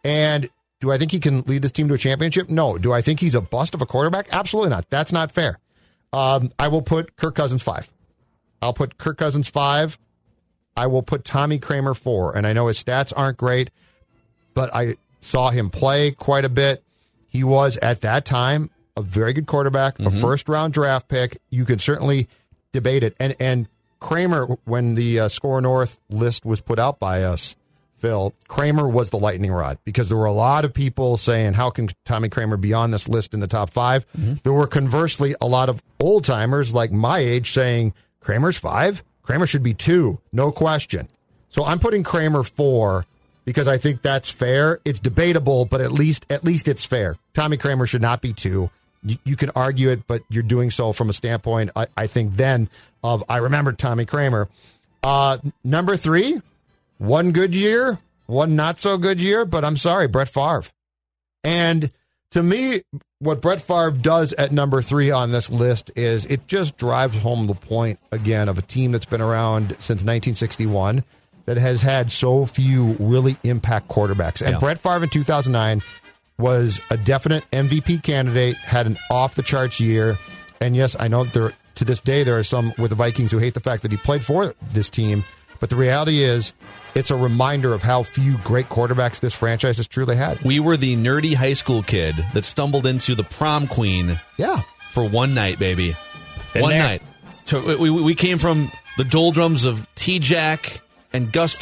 And 0.04 0.50
do 0.80 0.92
I 0.92 0.98
think 0.98 1.12
he 1.12 1.20
can 1.20 1.42
lead 1.42 1.62
this 1.62 1.72
team 1.72 1.88
to 1.90 1.94
a 1.94 2.00
championship? 2.00 2.50
No. 2.50 2.80
Do 2.80 2.92
I 2.94 3.04
think 3.04 3.20
he's 3.20 3.36
a 3.36 3.42
bust 3.42 3.76
of 3.76 3.84
a 3.84 3.86
quarterback? 3.86 4.26
Absolutely 4.32 4.72
not. 4.72 4.90
That's 4.90 5.12
not 5.12 5.32
fair. 5.32 5.60
Um, 6.12 6.52
I 6.58 6.68
will 6.68 6.82
put 6.82 7.16
Kirk 7.16 7.36
Cousins 7.36 7.62
five. 7.62 7.94
I'll 8.60 8.74
put 8.74 8.98
Kirk 8.98 9.20
Cousins 9.20 9.48
five. 9.48 10.00
I 10.76 10.88
will 10.88 11.04
put 11.04 11.24
Tommy 11.24 11.60
Kramer 11.60 11.94
four. 11.94 12.36
And 12.36 12.48
I 12.48 12.54
know 12.54 12.66
his 12.66 12.84
stats 12.84 13.14
aren't 13.16 13.38
great, 13.38 13.70
but 14.56 14.74
I 14.74 14.96
saw 15.22 15.52
him 15.52 15.70
play 15.70 16.10
quite 16.10 16.44
a 16.44 16.50
bit. 16.50 16.82
He 17.30 17.44
was 17.44 17.78
at 17.78 18.02
that 18.02 18.26
time 18.26 18.72
a 18.96 19.02
very 19.02 19.34
good 19.34 19.48
quarterback, 19.48 20.00
a 20.00 20.12
first 20.12 20.48
round 20.50 20.74
draft 20.74 21.08
pick. 21.08 21.40
You 21.50 21.66
could 21.66 21.82
certainly 21.82 22.28
debate 22.72 23.04
it. 23.04 23.16
And 23.20 23.36
and 23.40 23.68
Kramer, 24.00 24.58
when 24.66 24.96
the 24.96 25.22
uh, 25.22 25.28
Score 25.30 25.62
North 25.62 25.98
list 26.10 26.46
was 26.46 26.62
put 26.62 26.78
out 26.80 27.00
by 27.00 27.24
us, 27.24 27.56
Phil 27.96 28.34
Kramer 28.48 28.88
was 28.88 29.10
the 29.12 29.18
lightning 29.18 29.52
rod 29.52 29.78
because 29.86 30.10
there 30.10 30.18
were 30.18 30.26
a 30.26 30.34
lot 30.34 30.66
of 30.66 30.74
people 30.74 31.18
saying, 31.18 31.54
"How 31.54 31.70
can 31.70 31.90
Tommy 32.06 32.30
Kramer 32.30 32.58
be 32.58 32.74
on 32.74 32.92
this 32.92 33.08
list 33.08 33.34
in 33.34 33.40
the 33.40 33.48
top 33.48 33.70
5 33.70 34.06
There 34.44 34.54
were 34.54 34.68
conversely 34.68 35.36
a 35.40 35.48
lot 35.48 35.70
of 35.70 35.82
old 36.00 36.26
timers 36.26 36.74
like 36.74 36.92
my 36.92 37.20
age 37.20 37.54
saying, 37.54 37.94
"Kramer's 38.20 38.58
five. 38.58 39.04
Kramer 39.22 39.48
should 39.48 39.64
be 39.64 39.74
two, 39.74 40.20
no 40.34 40.52
question." 40.52 41.08
So 41.50 41.64
I'm 41.64 41.80
putting 41.80 42.04
Kramer 42.04 42.44
four 42.44 43.06
because 43.46 43.68
I 43.68 43.78
think 43.78 44.02
that's 44.02 44.30
fair. 44.30 44.80
It's 44.84 45.00
debatable, 45.00 45.66
but 45.66 45.82
at 45.82 45.92
least 45.92 46.26
at 46.30 46.44
least 46.44 46.68
it's 46.68 46.84
fair. 46.84 47.16
Tommy 47.34 47.58
Kramer 47.58 47.86
should 47.86 48.02
not 48.02 48.22
be 48.22 48.34
two. 48.34 48.70
You, 49.06 49.18
you 49.26 49.36
can 49.36 49.50
argue 49.56 49.90
it, 49.90 50.08
but 50.08 50.22
you're 50.30 50.44
doing 50.44 50.72
so 50.72 50.94
from 50.94 51.10
a 51.10 51.14
standpoint, 51.14 51.72
I, 51.76 51.88
I 51.98 52.08
think, 52.08 52.36
then 52.36 52.70
of 53.04 53.24
I 53.30 53.38
remember 53.38 53.72
Tommy 53.74 54.06
Kramer. 54.06 54.48
Uh, 55.04 55.38
number 55.64 55.98
three, 55.98 56.42
one 56.98 57.32
good 57.32 57.54
year, 57.54 58.00
one 58.28 58.56
not 58.56 58.80
so 58.80 58.98
good 58.98 59.20
year, 59.20 59.44
but 59.46 59.66
I'm 59.66 59.78
sorry, 59.78 60.08
Brett 60.08 60.30
Favre. 60.30 60.64
And 61.44 61.92
to 62.32 62.42
me, 62.42 62.82
what 63.20 63.42
Brett 63.42 63.62
Favre 63.62 63.92
does 63.92 64.34
at 64.34 64.52
number 64.52 64.82
three 64.82 65.12
on 65.12 65.32
this 65.32 65.50
list 65.50 65.92
is 65.96 66.26
it 66.26 66.48
just 66.48 66.78
drives 66.78 67.18
home 67.18 67.48
the 67.48 67.54
point 67.56 68.00
again 68.12 68.48
of 68.50 68.58
a 68.58 68.62
team 68.62 68.92
that's 68.92 69.06
been 69.06 69.22
around 69.22 69.70
since 69.80 70.04
1961 70.04 71.04
that 71.46 71.58
has 71.58 71.82
had 71.82 72.12
so 72.12 72.46
few 72.46 72.96
really 73.00 73.36
impact 73.44 73.90
quarterbacks. 73.90 74.42
And 74.42 74.54
Yeah. 74.54 74.60
Brett 74.60 74.80
Favre 74.80 75.04
in 75.04 75.10
2009 75.10 75.82
was 76.38 76.82
a 76.90 76.98
definite 76.98 77.44
MVP 77.52 78.04
candidate, 78.04 78.56
had 78.58 78.88
an 78.88 78.98
off 79.10 79.36
the 79.36 79.44
charts 79.44 79.80
year. 79.80 80.18
And 80.62 80.76
yes, 80.76 80.96
I 81.00 81.08
know 81.08 81.24
there 81.26 81.54
to 81.76 81.86
this 81.86 82.00
day 82.00 82.24
there 82.24 82.38
are 82.38 82.44
some 82.44 82.74
with 82.78 82.90
the 82.90 82.96
Vikings 82.96 83.32
who 83.32 83.38
hate 83.40 83.54
the 83.54 83.60
fact 83.60 83.82
that 83.84 83.92
he 83.92 83.98
played 83.98 84.24
for 84.24 84.54
this 84.72 84.90
team. 84.90 85.24
But 85.60 85.70
the 85.70 85.76
reality 85.78 86.24
is, 86.24 86.52
it's 86.94 87.10
a 87.10 87.16
reminder 87.16 87.74
of 87.74 87.82
how 87.82 88.04
few 88.04 88.38
great 88.40 88.68
quarterbacks 88.68 89.20
this 89.22 89.34
franchise 89.34 89.78
has 89.78 89.88
truly 89.88 90.16
had. 90.18 90.42
We 90.42 90.60
were 90.60 90.76
the 90.76 90.96
nerdy 90.98 91.34
high 91.36 91.54
school 91.54 91.82
kid 91.84 92.16
that 92.34 92.44
stumbled 92.44 92.86
into 92.86 93.16
the 93.16 93.24
prom 93.24 93.68
queen 93.68 94.20
Yeah. 94.38 94.62
for 94.92 95.08
one 95.08 95.34
night, 95.34 95.60
baby. 95.60 95.96
Been 96.54 96.62
one 96.64 96.72
there. 96.72 96.84
night. 96.84 97.02
So 97.46 97.78
we, 97.78 97.90
we, 97.90 98.02
we 98.02 98.16
came 98.16 98.40
from 98.40 98.72
the 98.98 99.04
doldrums 99.06 99.64
of 99.66 99.88
T 99.96 100.20
Jack 100.20 100.82
and 101.14 101.32
Gus 101.32 101.56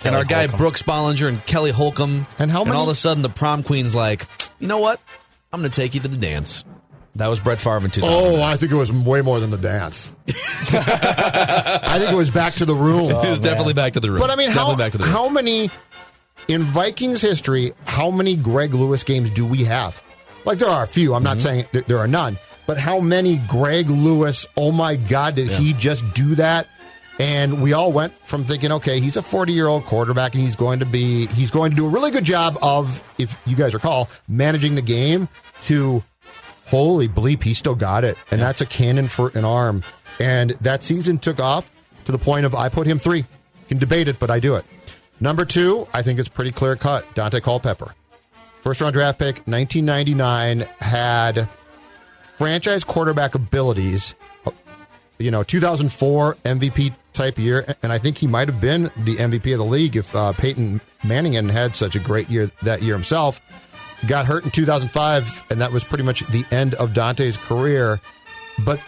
Frerotte 0.00 0.18
and 0.18 0.28
Kelly 0.28 0.44
our 0.44 0.46
guy 0.48 0.56
Brooks 0.56 0.82
Bollinger 0.82 1.28
and 1.28 1.44
Kelly 1.46 1.70
Holcomb. 1.70 2.26
And 2.38 2.50
how 2.50 2.64
many- 2.64 2.76
all 2.76 2.84
of 2.84 2.90
a 2.90 2.94
sudden 2.94 3.22
the 3.22 3.28
prom 3.28 3.62
queen's 3.62 3.94
like, 3.94 4.26
you 4.58 4.68
know 4.68 4.78
what? 4.78 5.00
I'm 5.52 5.60
going 5.60 5.70
to 5.70 5.80
take 5.80 5.94
you 5.94 6.00
to 6.00 6.08
the 6.08 6.16
dance. 6.16 6.64
That 7.16 7.28
was 7.28 7.40
Brett 7.40 7.58
Favre 7.58 7.78
in 7.78 7.90
2000. 7.90 8.02
Oh, 8.04 8.42
I 8.42 8.58
think 8.58 8.72
it 8.72 8.74
was 8.74 8.92
way 8.92 9.22
more 9.22 9.40
than 9.40 9.50
the 9.50 9.56
dance. 9.56 10.12
I 10.28 11.96
think 11.98 12.12
it 12.12 12.16
was 12.16 12.30
back 12.30 12.54
to 12.54 12.66
the 12.66 12.74
room. 12.74 13.08
he 13.08 13.30
was 13.30 13.40
oh, 13.40 13.42
definitely 13.42 13.72
back 13.72 13.94
to 13.94 14.00
the 14.00 14.10
room. 14.10 14.20
But 14.20 14.30
I 14.30 14.36
mean, 14.36 14.50
how, 14.50 14.74
back 14.76 14.92
to 14.92 14.98
the 14.98 15.04
room. 15.04 15.12
how 15.14 15.28
many 15.30 15.70
in 16.48 16.62
Vikings 16.62 17.22
history? 17.22 17.72
How 17.86 18.10
many 18.10 18.36
Greg 18.36 18.74
Lewis 18.74 19.02
games 19.02 19.30
do 19.30 19.46
we 19.46 19.64
have? 19.64 20.02
Like 20.44 20.58
there 20.58 20.68
are 20.68 20.84
a 20.84 20.86
few. 20.86 21.14
I'm 21.14 21.22
not 21.22 21.38
mm-hmm. 21.38 21.42
saying 21.42 21.66
th- 21.72 21.86
there 21.86 21.98
are 21.98 22.06
none, 22.06 22.38
but 22.66 22.76
how 22.76 23.00
many 23.00 23.38
Greg 23.48 23.88
Lewis? 23.88 24.46
Oh 24.56 24.70
my 24.70 24.96
God, 24.96 25.36
did 25.36 25.50
he 25.50 25.72
just 25.72 26.04
do 26.12 26.34
that? 26.34 26.68
And 27.18 27.62
we 27.62 27.72
all 27.72 27.92
went 27.92 28.12
from 28.26 28.44
thinking, 28.44 28.72
okay, 28.72 29.00
he's 29.00 29.16
a 29.16 29.22
40 29.22 29.52
year 29.52 29.68
old 29.68 29.84
quarterback, 29.84 30.34
and 30.34 30.42
he's 30.42 30.56
going 30.56 30.80
to 30.80 30.86
be 30.86 31.26
he's 31.28 31.50
going 31.50 31.70
to 31.70 31.76
do 31.76 31.86
a 31.86 31.88
really 31.88 32.10
good 32.10 32.24
job 32.24 32.58
of, 32.60 33.00
if 33.18 33.38
you 33.46 33.56
guys 33.56 33.72
recall, 33.74 34.08
managing 34.28 34.74
the 34.74 34.82
game. 34.82 35.28
To 35.64 36.02
holy 36.66 37.08
bleep, 37.08 37.42
he 37.42 37.54
still 37.54 37.74
got 37.74 38.04
it, 38.04 38.18
and 38.30 38.40
that's 38.40 38.60
a 38.60 38.66
cannon 38.66 39.08
for 39.08 39.32
an 39.34 39.44
arm. 39.44 39.82
And 40.20 40.50
that 40.60 40.82
season 40.82 41.18
took 41.18 41.40
off 41.40 41.70
to 42.04 42.12
the 42.12 42.18
point 42.18 42.46
of 42.46 42.54
I 42.54 42.68
put 42.68 42.86
him 42.86 42.98
three. 42.98 43.18
You 43.18 43.26
can 43.68 43.78
debate 43.78 44.08
it, 44.08 44.18
but 44.18 44.30
I 44.30 44.38
do 44.38 44.54
it. 44.56 44.64
Number 45.18 45.44
two, 45.44 45.88
I 45.92 46.02
think 46.02 46.18
it's 46.18 46.28
pretty 46.28 46.52
clear 46.52 46.76
cut. 46.76 47.06
Daunte 47.14 47.42
Culpepper, 47.42 47.94
first 48.60 48.80
round 48.80 48.92
draft 48.92 49.18
pick, 49.18 49.36
1999, 49.46 50.60
had 50.78 51.48
franchise 52.36 52.84
quarterback 52.84 53.34
abilities. 53.34 54.14
You 55.18 55.30
know, 55.30 55.42
2004 55.42 56.34
MVP 56.44 56.94
type 57.16 57.38
year, 57.38 57.74
and 57.82 57.92
I 57.92 57.98
think 57.98 58.18
he 58.18 58.26
might 58.26 58.48
have 58.48 58.60
been 58.60 58.84
the 58.96 59.16
MVP 59.16 59.52
of 59.52 59.58
the 59.58 59.64
league 59.64 59.96
if 59.96 60.14
uh, 60.14 60.32
Peyton 60.32 60.80
Manning 61.04 61.34
hadn't 61.34 61.50
had 61.50 61.74
such 61.74 61.96
a 61.96 61.98
great 61.98 62.28
year 62.28 62.50
that 62.62 62.82
year 62.82 62.94
himself. 62.94 63.40
Got 64.06 64.26
hurt 64.26 64.44
in 64.44 64.50
2005, 64.50 65.44
and 65.50 65.60
that 65.60 65.72
was 65.72 65.82
pretty 65.82 66.04
much 66.04 66.20
the 66.28 66.44
end 66.50 66.74
of 66.74 66.90
Daunte's 66.90 67.36
career. 67.36 68.00
But 68.64 68.78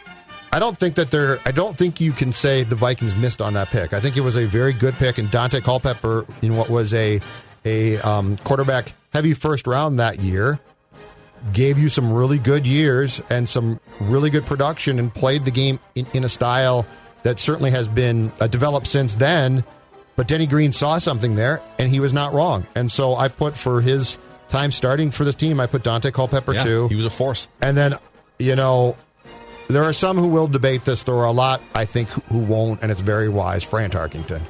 I 0.52 0.58
don't 0.58 0.78
think 0.78 0.94
that 0.96 1.10
they're. 1.10 1.38
I 1.46 1.50
don't 1.50 1.76
think 1.76 2.00
you 2.00 2.12
can 2.12 2.32
say 2.32 2.62
the 2.62 2.76
Vikings 2.76 3.16
missed 3.16 3.42
on 3.42 3.54
that 3.54 3.68
pick. 3.68 3.92
I 3.92 4.00
think 4.00 4.16
it 4.16 4.20
was 4.20 4.36
a 4.36 4.44
very 4.44 4.72
good 4.72 4.94
pick, 4.94 5.18
and 5.18 5.28
Daunte 5.28 5.62
Culpepper 5.62 6.26
in 6.42 6.56
what 6.56 6.68
was 6.68 6.94
a 6.94 7.20
a 7.64 7.98
um, 7.98 8.36
quarterback 8.38 8.92
heavy 9.12 9.34
first 9.34 9.66
round 9.66 9.98
that 9.98 10.20
year 10.20 10.60
gave 11.52 11.78
you 11.78 11.88
some 11.88 12.12
really 12.12 12.38
good 12.38 12.66
years 12.66 13.22
and 13.30 13.48
some 13.48 13.80
really 14.00 14.30
good 14.30 14.44
production, 14.46 14.98
and 14.98 15.12
played 15.12 15.44
the 15.44 15.50
game 15.50 15.78
in, 15.94 16.06
in 16.14 16.24
a 16.24 16.28
style 16.28 16.86
that 17.22 17.40
certainly 17.40 17.70
has 17.70 17.88
been 17.88 18.32
uh, 18.40 18.46
developed 18.46 18.86
since 18.86 19.14
then. 19.14 19.64
But 20.16 20.26
Denny 20.26 20.46
Green 20.46 20.72
saw 20.72 20.98
something 20.98 21.36
there, 21.36 21.62
and 21.78 21.90
he 21.90 22.00
was 22.00 22.12
not 22.12 22.32
wrong. 22.32 22.66
And 22.74 22.90
so 22.90 23.14
I 23.14 23.28
put 23.28 23.56
for 23.56 23.80
his 23.80 24.18
time 24.48 24.72
starting 24.72 25.10
for 25.10 25.24
this 25.24 25.34
team, 25.34 25.60
I 25.60 25.66
put 25.66 25.82
Daunte 25.82 26.12
Culpepper 26.12 26.54
yeah, 26.54 26.64
too. 26.64 26.88
he 26.88 26.96
was 26.96 27.04
a 27.04 27.10
force. 27.10 27.46
And 27.60 27.76
then, 27.76 27.94
you 28.38 28.56
know, 28.56 28.96
there 29.68 29.84
are 29.84 29.92
some 29.92 30.16
who 30.16 30.28
will 30.28 30.48
debate 30.48 30.82
this. 30.82 31.02
There 31.02 31.14
are 31.14 31.26
a 31.26 31.32
lot, 31.32 31.60
I 31.74 31.84
think, 31.84 32.08
who 32.08 32.38
won't, 32.38 32.82
and 32.82 32.90
it's 32.90 33.00
very 33.00 33.28
wise. 33.28 33.62
Fran 33.62 33.90
Tarkington. 33.90 34.40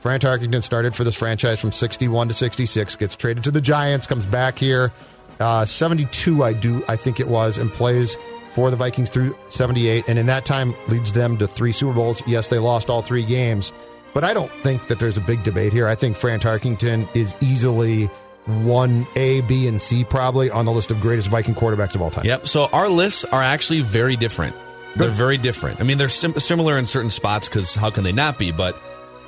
Fran 0.00 0.20
Tarkington 0.20 0.62
started 0.62 0.94
for 0.94 1.02
this 1.02 1.16
franchise 1.16 1.58
from 1.58 1.72
61 1.72 2.28
to 2.28 2.34
66, 2.34 2.96
gets 2.96 3.16
traded 3.16 3.44
to 3.44 3.50
the 3.50 3.60
Giants, 3.60 4.06
comes 4.06 4.26
back 4.26 4.58
here. 4.58 4.92
Uh, 5.40 5.64
72, 5.64 6.44
I 6.44 6.52
do, 6.52 6.84
I 6.86 6.96
think 6.96 7.18
it 7.18 7.28
was, 7.28 7.58
and 7.58 7.72
plays 7.72 8.16
for 8.56 8.70
the 8.70 8.76
Vikings 8.76 9.10
through 9.10 9.36
78, 9.50 10.08
and 10.08 10.18
in 10.18 10.24
that 10.26 10.46
time 10.46 10.74
leads 10.88 11.12
them 11.12 11.36
to 11.36 11.46
three 11.46 11.72
Super 11.72 11.92
Bowls. 11.92 12.22
Yes, 12.26 12.48
they 12.48 12.58
lost 12.58 12.88
all 12.88 13.02
three 13.02 13.22
games, 13.22 13.70
but 14.14 14.24
I 14.24 14.32
don't 14.32 14.50
think 14.50 14.88
that 14.88 14.98
there's 14.98 15.18
a 15.18 15.20
big 15.20 15.44
debate 15.44 15.74
here. 15.74 15.86
I 15.86 15.94
think 15.94 16.16
Fran 16.16 16.40
Tarkington 16.40 17.06
is 17.14 17.34
easily 17.42 18.06
one 18.46 19.06
A, 19.14 19.42
B, 19.42 19.68
and 19.68 19.80
C 19.80 20.04
probably 20.04 20.48
on 20.48 20.64
the 20.64 20.72
list 20.72 20.90
of 20.90 21.02
greatest 21.02 21.28
Viking 21.28 21.54
quarterbacks 21.54 21.94
of 21.94 22.00
all 22.00 22.08
time. 22.08 22.24
Yep. 22.24 22.48
So 22.48 22.64
our 22.72 22.88
lists 22.88 23.26
are 23.26 23.42
actually 23.42 23.82
very 23.82 24.16
different. 24.16 24.56
They're 24.96 25.10
very 25.10 25.36
different. 25.36 25.78
I 25.78 25.82
mean, 25.82 25.98
they're 25.98 26.08
sim- 26.08 26.38
similar 26.38 26.78
in 26.78 26.86
certain 26.86 27.10
spots 27.10 27.50
because 27.50 27.74
how 27.74 27.90
can 27.90 28.04
they 28.04 28.12
not 28.12 28.38
be? 28.38 28.52
But 28.52 28.74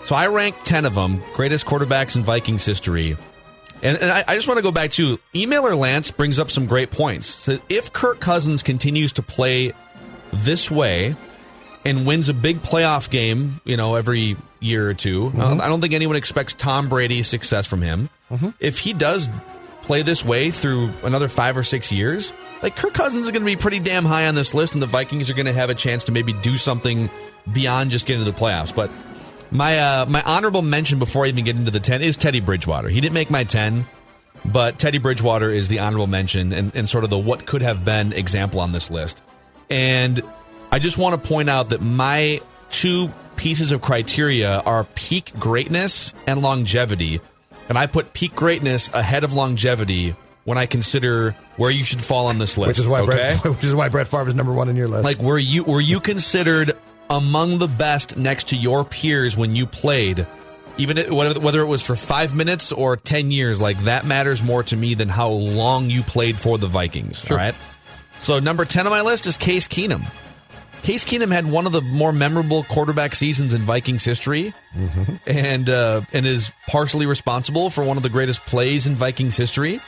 so 0.04 0.14
I 0.14 0.28
ranked 0.28 0.64
10 0.64 0.86
of 0.86 0.94
them, 0.94 1.22
greatest 1.34 1.66
quarterbacks 1.66 2.16
in 2.16 2.22
Vikings 2.22 2.64
history. 2.64 3.18
And, 3.82 3.96
and 3.98 4.10
I, 4.10 4.24
I 4.26 4.34
just 4.34 4.48
want 4.48 4.58
to 4.58 4.62
go 4.62 4.72
back 4.72 4.90
to 4.92 5.18
emailer 5.34 5.76
Lance 5.76 6.10
brings 6.10 6.38
up 6.38 6.50
some 6.50 6.66
great 6.66 6.90
points. 6.90 7.26
So 7.26 7.58
if 7.68 7.92
Kirk 7.92 8.20
Cousins 8.20 8.62
continues 8.62 9.12
to 9.12 9.22
play 9.22 9.72
this 10.32 10.70
way 10.70 11.14
and 11.84 12.06
wins 12.06 12.28
a 12.28 12.34
big 12.34 12.58
playoff 12.58 13.08
game, 13.10 13.60
you 13.64 13.76
know, 13.76 13.94
every 13.94 14.36
year 14.60 14.90
or 14.90 14.94
2 14.94 15.10
I, 15.10 15.22
don't, 15.22 15.32
mm-hmm. 15.32 15.60
I 15.60 15.68
don't 15.68 15.80
think 15.80 15.94
anyone 15.94 16.16
expects 16.16 16.52
Tom 16.52 16.88
Brady 16.88 17.22
success 17.22 17.66
from 17.66 17.82
him. 17.82 18.10
Mm-hmm. 18.30 18.50
If 18.60 18.80
he 18.80 18.92
does 18.92 19.28
play 19.82 20.02
this 20.02 20.24
way 20.24 20.50
through 20.50 20.90
another 21.02 21.28
five 21.28 21.56
or 21.56 21.62
six 21.62 21.90
years, 21.92 22.32
like 22.62 22.76
Kirk 22.76 22.92
Cousins 22.92 23.24
is 23.24 23.30
going 23.30 23.42
to 23.42 23.46
be 23.46 23.56
pretty 23.56 23.80
damn 23.80 24.04
high 24.04 24.26
on 24.26 24.34
this 24.34 24.52
list, 24.52 24.74
and 24.74 24.82
the 24.82 24.86
Vikings 24.86 25.30
are 25.30 25.34
going 25.34 25.46
to 25.46 25.52
have 25.52 25.70
a 25.70 25.74
chance 25.74 26.04
to 26.04 26.12
maybe 26.12 26.32
do 26.32 26.58
something 26.58 27.08
beyond 27.52 27.90
just 27.90 28.06
getting 28.06 28.24
to 28.24 28.30
the 28.30 28.36
playoffs. 28.36 28.74
But 28.74 28.90
my 29.50 29.78
uh, 29.78 30.06
my 30.06 30.22
honorable 30.22 30.62
mention 30.62 30.98
before 30.98 31.24
I 31.24 31.28
even 31.28 31.44
get 31.44 31.56
into 31.56 31.70
the 31.70 31.80
ten 31.80 32.02
is 32.02 32.16
Teddy 32.16 32.40
Bridgewater. 32.40 32.88
He 32.88 33.00
didn't 33.00 33.14
make 33.14 33.30
my 33.30 33.44
ten, 33.44 33.86
but 34.44 34.78
Teddy 34.78 34.98
Bridgewater 34.98 35.50
is 35.50 35.68
the 35.68 35.80
honorable 35.80 36.06
mention 36.06 36.52
and, 36.52 36.74
and 36.74 36.88
sort 36.88 37.04
of 37.04 37.10
the 37.10 37.18
what 37.18 37.46
could 37.46 37.62
have 37.62 37.84
been 37.84 38.12
example 38.12 38.60
on 38.60 38.72
this 38.72 38.90
list. 38.90 39.22
And 39.70 40.22
I 40.70 40.78
just 40.78 40.98
want 40.98 41.20
to 41.20 41.28
point 41.28 41.48
out 41.48 41.70
that 41.70 41.80
my 41.80 42.40
two 42.70 43.10
pieces 43.36 43.72
of 43.72 43.80
criteria 43.80 44.60
are 44.60 44.84
peak 44.94 45.32
greatness 45.38 46.14
and 46.26 46.42
longevity. 46.42 47.20
And 47.68 47.76
I 47.76 47.86
put 47.86 48.12
peak 48.12 48.34
greatness 48.34 48.88
ahead 48.92 49.24
of 49.24 49.32
longevity 49.32 50.14
when 50.44 50.56
I 50.56 50.64
consider 50.64 51.36
where 51.56 51.70
you 51.70 51.84
should 51.84 52.02
fall 52.02 52.26
on 52.26 52.38
this 52.38 52.56
list. 52.56 52.68
Which 52.68 52.78
is 52.78 52.88
why 52.88 53.00
okay? 53.00 53.38
Brett, 53.40 53.44
which 53.56 53.64
is 53.64 53.74
why 53.74 53.88
Brett 53.90 54.08
Favre 54.08 54.28
is 54.28 54.34
number 54.34 54.52
one 54.52 54.68
on 54.68 54.76
your 54.76 54.88
list. 54.88 55.04
Like 55.04 55.18
were 55.18 55.38
you 55.38 55.64
were 55.64 55.80
you 55.80 56.00
considered 56.00 56.72
among 57.10 57.58
the 57.58 57.68
best 57.68 58.16
next 58.16 58.48
to 58.48 58.56
your 58.56 58.84
peers 58.84 59.36
when 59.36 59.56
you 59.56 59.66
played? 59.66 60.26
Even 60.76 60.96
whether 61.14 61.40
whether 61.40 61.60
it 61.60 61.66
was 61.66 61.84
for 61.84 61.96
five 61.96 62.34
minutes 62.36 62.70
or 62.70 62.96
ten 62.96 63.30
years, 63.30 63.60
like 63.60 63.78
that 63.84 64.06
matters 64.06 64.42
more 64.42 64.62
to 64.64 64.76
me 64.76 64.94
than 64.94 65.08
how 65.08 65.28
long 65.30 65.90
you 65.90 66.02
played 66.02 66.36
for 66.36 66.56
the 66.56 66.68
Vikings. 66.68 67.28
All 67.30 67.36
right. 67.36 67.54
So 68.20 68.38
number 68.38 68.64
ten 68.64 68.86
on 68.86 68.90
my 68.90 69.02
list 69.02 69.26
is 69.26 69.36
Case 69.36 69.66
Keenum. 69.66 70.02
Case 70.82 71.04
Keenum 71.04 71.32
had 71.32 71.50
one 71.50 71.66
of 71.66 71.72
the 71.72 71.80
more 71.80 72.12
memorable 72.12 72.62
quarterback 72.62 73.16
seasons 73.16 73.52
in 73.52 73.62
Vikings 73.62 74.04
history, 74.04 74.54
and 75.26 75.68
uh, 75.68 76.02
and 76.12 76.24
is 76.24 76.52
partially 76.68 77.06
responsible 77.06 77.70
for 77.70 77.82
one 77.82 77.96
of 77.96 78.04
the 78.04 78.08
greatest 78.08 78.40
plays 78.46 78.86
in 78.86 78.94
Vikings 78.94 79.36
history. 79.36 79.80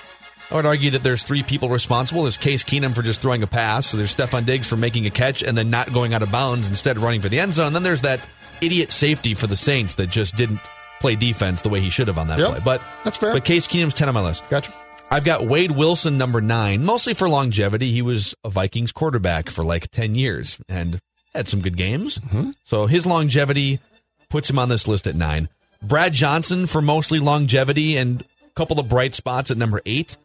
I 0.51 0.57
would 0.57 0.67
argue 0.67 0.91
that 0.91 1.03
there's 1.03 1.23
three 1.23 1.43
people 1.43 1.69
responsible. 1.69 2.23
There's 2.23 2.37
Case 2.37 2.65
Keenum 2.65 2.95
for 2.95 3.03
just 3.03 3.23
throwing 3.23 3.43
a 3.43 3.47
pass. 3.47 3.87
So 3.87 3.97
there's 3.97 4.15
Stefon 4.15 4.45
Diggs 4.47 4.67
for 4.69 4.77
making 4.77 5.07
a 5.07 5.11
catch 5.11 5.43
and 5.43 5.57
then 5.57 5.71
not 5.71 5.93
going 5.93 6.13
out 6.13 6.23
of 6.23 6.33
bounds, 6.33 6.67
instead 6.67 6.97
of 6.97 7.03
running 7.05 7.21
for 7.21 7.29
the 7.29 7.39
end 7.39 7.55
zone. 7.55 7.67
And 7.69 7.75
then 7.77 7.83
there's 7.85 8.01
that 8.03 8.21
idiot 8.61 8.91
safety 8.91 9.35
for 9.35 9.47
the 9.47 9.55
Saints 9.57 9.95
that 9.95 10.09
just 10.11 10.35
didn't 10.37 10.61
play 11.01 11.15
defense 11.17 11.63
the 11.63 11.69
way 11.69 11.81
he 11.81 11.89
should 11.89 12.09
have 12.09 12.19
on 12.19 12.29
that 12.29 12.39
Yep. 12.41 12.49
play. 12.51 12.61
But 12.65 12.83
That's 13.05 13.17
fair. 13.17 13.33
But 13.33 13.45
Case 13.45 13.67
Keenum's 13.67 13.95
ten 13.95 14.09
on 14.09 14.15
my 14.15 14.23
list. 14.23 14.43
gotcha. 14.51 14.73
I've 15.13 15.25
got 15.25 15.47
Wade 15.47 15.71
Wilson 15.73 16.19
number 16.19 16.41
nine, 16.41 16.85
mostly 16.85 17.15
for 17.15 17.29
longevity. 17.29 17.91
He 17.91 18.03
was 18.03 18.35
a 18.45 18.51
Vikings 18.51 18.93
quarterback 18.93 19.51
for 19.51 19.65
like 19.65 19.91
10 19.91 20.15
years 20.15 20.59
and 20.69 21.01
had 21.35 21.49
some 21.49 21.61
good 21.63 21.77
games. 21.77 22.19
Mm-hmm. 22.19 22.51
So 22.65 22.87
his 22.87 23.07
longevity 23.07 23.81
puts 24.29 24.49
him 24.51 24.59
on 24.59 24.69
this 24.69 24.87
list 24.87 25.07
at 25.09 25.17
nine. 25.17 25.49
Brad 25.83 26.13
Johnson 26.13 26.67
for 26.67 26.81
mostly 26.83 27.19
longevity 27.19 27.97
and 27.97 28.21
a 28.23 28.51
couple 28.55 28.79
of 28.79 28.89
bright 28.89 29.15
spots 29.17 29.51
at 29.51 29.57
number 29.57 29.81
eight. 29.87 30.17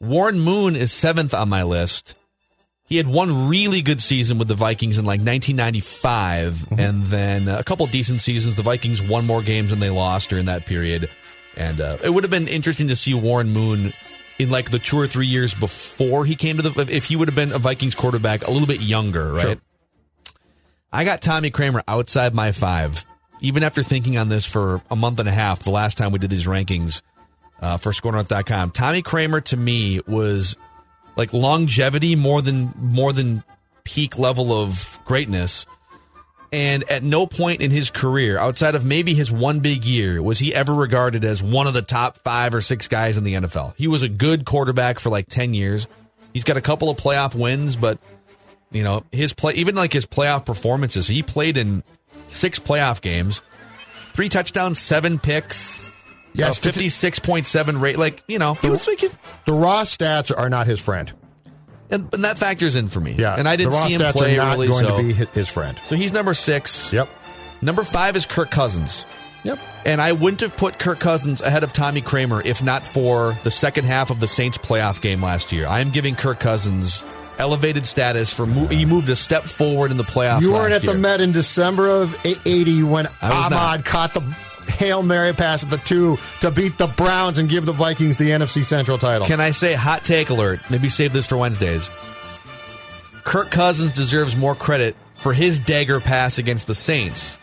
Warren 0.00 0.40
Moon 0.40 0.76
is 0.76 0.92
seventh 0.92 1.34
on 1.34 1.48
my 1.48 1.62
list. 1.62 2.14
He 2.84 2.96
had 2.96 3.06
one 3.06 3.48
really 3.48 3.82
good 3.82 4.02
season 4.02 4.38
with 4.38 4.48
the 4.48 4.54
Vikings 4.54 4.96
in 4.96 5.04
like 5.04 5.20
1995, 5.20 6.78
and 6.78 7.04
then 7.04 7.46
a 7.48 7.62
couple 7.62 7.86
decent 7.86 8.22
seasons. 8.22 8.56
The 8.56 8.62
Vikings 8.62 9.02
won 9.02 9.26
more 9.26 9.42
games 9.42 9.70
than 9.70 9.80
they 9.80 9.90
lost 9.90 10.30
during 10.30 10.46
that 10.46 10.64
period. 10.64 11.10
And 11.56 11.80
uh, 11.80 11.98
it 12.02 12.10
would 12.10 12.24
have 12.24 12.30
been 12.30 12.48
interesting 12.48 12.88
to 12.88 12.96
see 12.96 13.12
Warren 13.12 13.50
Moon 13.50 13.92
in 14.38 14.50
like 14.50 14.70
the 14.70 14.78
two 14.78 14.98
or 14.98 15.06
three 15.06 15.26
years 15.26 15.54
before 15.54 16.24
he 16.24 16.34
came 16.34 16.56
to 16.56 16.62
the. 16.62 16.80
If 16.90 17.06
he 17.06 17.16
would 17.16 17.28
have 17.28 17.34
been 17.34 17.52
a 17.52 17.58
Vikings 17.58 17.94
quarterback 17.94 18.46
a 18.46 18.50
little 18.50 18.68
bit 18.68 18.80
younger, 18.80 19.32
right? 19.32 19.42
Sure. 19.42 19.56
I 20.90 21.04
got 21.04 21.20
Tommy 21.20 21.50
Kramer 21.50 21.82
outside 21.86 22.32
my 22.32 22.52
five, 22.52 23.04
even 23.40 23.62
after 23.62 23.82
thinking 23.82 24.16
on 24.16 24.30
this 24.30 24.46
for 24.46 24.80
a 24.90 24.96
month 24.96 25.18
and 25.18 25.28
a 25.28 25.32
half. 25.32 25.64
The 25.64 25.72
last 25.72 25.98
time 25.98 26.12
we 26.12 26.18
did 26.18 26.30
these 26.30 26.46
rankings 26.46 27.02
uh, 27.60 27.76
for 27.76 27.92
ScoreNorth.com, 27.92 28.70
Tommy 28.70 29.02
Kramer 29.02 29.40
to 29.42 29.56
me 29.56 30.00
was 30.06 30.56
like 31.16 31.32
longevity 31.32 32.16
more 32.16 32.40
than 32.40 32.72
more 32.78 33.12
than 33.12 33.42
peak 33.84 34.18
level 34.18 34.52
of 34.52 34.98
greatness. 35.04 35.66
And 36.50 36.84
at 36.90 37.02
no 37.02 37.26
point 37.26 37.60
in 37.60 37.70
his 37.70 37.90
career, 37.90 38.38
outside 38.38 38.74
of 38.74 38.84
maybe 38.84 39.12
his 39.12 39.30
one 39.30 39.60
big 39.60 39.84
year, 39.84 40.22
was 40.22 40.38
he 40.38 40.54
ever 40.54 40.72
regarded 40.72 41.22
as 41.24 41.42
one 41.42 41.66
of 41.66 41.74
the 41.74 41.82
top 41.82 42.18
five 42.18 42.54
or 42.54 42.62
six 42.62 42.88
guys 42.88 43.18
in 43.18 43.24
the 43.24 43.34
NFL. 43.34 43.74
He 43.76 43.86
was 43.86 44.02
a 44.02 44.08
good 44.08 44.46
quarterback 44.46 44.98
for 44.98 45.10
like 45.10 45.26
10 45.28 45.52
years. 45.52 45.86
He's 46.32 46.44
got 46.44 46.56
a 46.56 46.62
couple 46.62 46.88
of 46.88 46.96
playoff 46.96 47.34
wins, 47.34 47.76
but, 47.76 47.98
you 48.70 48.82
know, 48.82 49.04
his 49.12 49.34
play, 49.34 49.54
even 49.54 49.74
like 49.74 49.92
his 49.92 50.06
playoff 50.06 50.46
performances, 50.46 51.06
he 51.06 51.22
played 51.22 51.58
in 51.58 51.82
six 52.28 52.58
playoff 52.58 53.02
games, 53.02 53.42
three 54.12 54.30
touchdowns, 54.30 54.78
seven 54.78 55.18
picks, 55.18 55.80
Yes, 56.34 56.60
yes, 56.64 56.76
56.7 56.76 57.80
rate. 57.80 57.98
Like, 57.98 58.22
you 58.28 58.38
know, 58.38 58.54
he 58.54 58.70
was 58.70 58.86
like, 58.86 59.00
The 59.44 59.52
raw 59.52 59.82
stats 59.82 60.36
are 60.36 60.48
not 60.48 60.66
his 60.66 60.78
friend. 60.80 61.12
and, 61.90 62.12
and 62.12 62.24
that 62.24 62.38
factors 62.38 62.74
in 62.76 62.88
for 62.88 63.00
me. 63.00 63.12
Yeah, 63.18 63.34
And 63.36 63.48
I 63.48 63.56
didn't 63.56 63.72
the 63.72 63.76
raw 63.78 63.86
see 63.86 63.94
him 63.94 64.00
stats 64.00 64.12
play 64.12 64.34
are 64.38 64.44
not 64.44 64.52
really, 64.52 64.68
going 64.68 64.84
so. 64.84 64.96
to 64.98 65.02
be 65.02 65.12
his 65.12 65.48
friend. 65.48 65.78
so 65.86 65.96
he's 65.96 66.12
number 66.12 66.34
six. 66.34 66.92
Yep. 66.92 67.08
Number 67.62 67.82
five 67.84 68.14
is 68.16 68.24
Kirk 68.26 68.50
Cousins. 68.50 69.04
Yep. 69.44 69.58
And 69.84 70.00
I 70.00 70.12
wouldn't 70.12 70.40
have 70.42 70.56
put 70.56 70.78
Kirk 70.78 70.98
Cousins 71.00 71.40
ahead 71.40 71.64
of 71.64 71.72
Tommy 71.72 72.00
Kramer 72.02 72.42
if 72.44 72.62
not 72.62 72.86
for 72.86 73.38
the 73.44 73.50
second 73.50 73.84
half 73.84 74.10
of 74.10 74.20
the 74.20 74.28
Saints 74.28 74.58
playoff 74.58 75.00
game 75.00 75.22
last 75.22 75.50
year. 75.52 75.66
I 75.66 75.80
am 75.80 75.90
giving 75.90 76.14
Kirk 76.16 76.40
Cousins 76.40 77.02
elevated 77.38 77.86
status 77.86 78.32
for 78.32 78.46
mo- 78.46 78.66
he 78.66 78.84
moved 78.84 79.08
a 79.08 79.16
step 79.16 79.44
forward 79.44 79.90
in 79.92 79.96
the 79.96 80.02
playoffs. 80.04 80.42
You 80.42 80.52
weren't 80.52 80.72
at 80.72 80.82
the 80.82 80.88
year. 80.88 80.98
Met 80.98 81.20
in 81.20 81.30
December 81.32 81.88
of 81.88 82.14
'80 82.26 82.82
when 82.82 83.06
Ahmad 83.22 83.50
not. 83.52 83.84
caught 83.84 84.12
the 84.12 84.20
hail 84.68 85.02
mary 85.02 85.32
pass 85.32 85.62
at 85.64 85.70
the 85.70 85.78
two 85.78 86.18
to 86.40 86.50
beat 86.50 86.78
the 86.78 86.86
Browns 86.86 87.38
and 87.38 87.48
give 87.48 87.66
the 87.66 87.72
Vikings 87.72 88.16
the 88.16 88.30
NFC 88.30 88.64
Central 88.64 88.98
title. 88.98 89.26
Can 89.26 89.40
I 89.40 89.50
say 89.50 89.74
hot 89.74 90.04
take 90.04 90.30
alert? 90.30 90.60
Maybe 90.70 90.88
save 90.88 91.12
this 91.12 91.26
for 91.26 91.36
Wednesdays. 91.36 91.90
Kirk 93.24 93.50
Cousins 93.50 93.92
deserves 93.92 94.36
more 94.36 94.54
credit 94.54 94.96
for 95.14 95.32
his 95.32 95.58
dagger 95.58 96.00
pass 96.00 96.38
against 96.38 96.66
the 96.66 96.74
Saints 96.74 97.38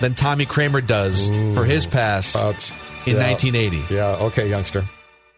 than 0.00 0.14
Tommy 0.14 0.46
Kramer 0.46 0.80
does 0.80 1.28
for 1.54 1.64
his 1.64 1.86
pass 1.86 2.34
in 3.06 3.16
yeah. 3.16 3.30
1980. 3.30 3.94
Yeah. 3.94 4.16
Okay, 4.26 4.48
youngster. 4.48 4.84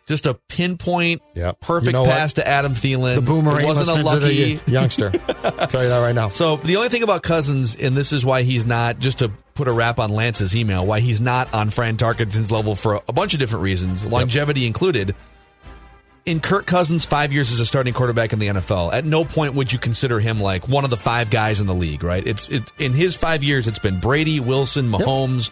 Just 0.06 0.24
a 0.24 0.34
pinpoint, 0.48 1.20
Yep. 1.34 1.60
perfect 1.60 1.86
You 1.88 1.92
know 1.92 2.02
what? 2.02 2.10
pass 2.12 2.32
to 2.34 2.46
Adam 2.48 2.72
Thielen. 2.72 3.16
The 3.16 3.20
boomerang 3.20 3.62
It 3.64 3.66
wasn't 3.66 3.90
a 3.90 4.02
listening 4.02 4.20
to 4.20 4.26
the 4.26 4.54
lucky. 4.56 4.70
youngster. 4.72 5.12
I'll 5.44 5.66
tell 5.68 5.82
you 5.82 5.90
that 5.90 5.98
right 6.00 6.14
now. 6.14 6.28
So 6.30 6.56
the 6.56 6.76
only 6.76 6.88
thing 6.88 7.02
about 7.02 7.22
Cousins, 7.22 7.76
and 7.76 7.94
this 7.94 8.12
is 8.14 8.24
why 8.24 8.42
he's 8.42 8.64
not, 8.64 9.00
just 9.00 9.18
to 9.18 9.30
put 9.58 9.66
a 9.66 9.72
wrap 9.72 9.98
on 9.98 10.10
Lance's 10.10 10.54
email, 10.54 10.86
why 10.86 11.00
he's 11.00 11.20
not 11.20 11.52
on 11.52 11.68
Fran 11.70 11.96
Tarkenton's 11.96 12.52
level 12.52 12.76
for 12.76 13.02
a 13.08 13.12
bunch 13.12 13.34
of 13.34 13.40
different 13.40 13.64
reasons, 13.64 14.06
longevity 14.06 14.66
included. 14.66 15.16
In 16.24 16.38
Kirk 16.38 16.64
Cousins' 16.64 17.04
five 17.04 17.32
years 17.32 17.52
as 17.52 17.58
a 17.58 17.66
starting 17.66 17.92
quarterback 17.92 18.32
in 18.32 18.38
the 18.38 18.46
NFL, 18.46 18.92
at 18.92 19.04
no 19.04 19.24
point 19.24 19.54
would 19.54 19.72
you 19.72 19.78
consider 19.78 20.20
him 20.20 20.40
like 20.40 20.68
one 20.68 20.84
of 20.84 20.90
the 20.90 20.96
five 20.96 21.28
guys 21.30 21.60
in 21.60 21.66
the 21.66 21.74
league, 21.74 22.04
right? 22.04 22.24
It's 22.24 22.48
it, 22.48 22.70
in 22.78 22.92
his 22.92 23.16
five 23.16 23.42
years, 23.42 23.66
it's 23.66 23.80
been 23.80 23.98
Brady, 23.98 24.38
Wilson, 24.38 24.88
Mahomes, 24.88 25.50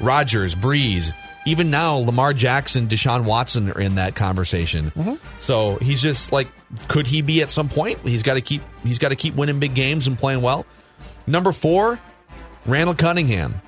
Rodgers, 0.00 0.54
Brees. 0.54 1.12
Even 1.44 1.70
now, 1.70 1.96
Lamar 1.96 2.34
Jackson, 2.34 2.86
Deshaun 2.86 3.24
Watson 3.24 3.70
are 3.70 3.80
in 3.80 3.96
that 3.96 4.14
conversation. 4.14 4.92
Mm-hmm. 4.92 5.14
So 5.40 5.76
he's 5.76 6.00
just 6.00 6.30
like, 6.30 6.46
could 6.86 7.08
he 7.08 7.22
be 7.22 7.42
at 7.42 7.50
some 7.50 7.68
point? 7.68 7.98
He's 8.00 8.22
got 8.22 8.34
to 8.34 8.40
keep 8.40 8.62
he's 8.84 9.00
got 9.00 9.08
to 9.08 9.16
keep 9.16 9.34
winning 9.34 9.58
big 9.58 9.74
games 9.74 10.06
and 10.06 10.16
playing 10.16 10.42
well. 10.42 10.64
Number 11.26 11.52
four, 11.52 11.98
Randall 12.68 12.94
Cunningham. 12.94 13.60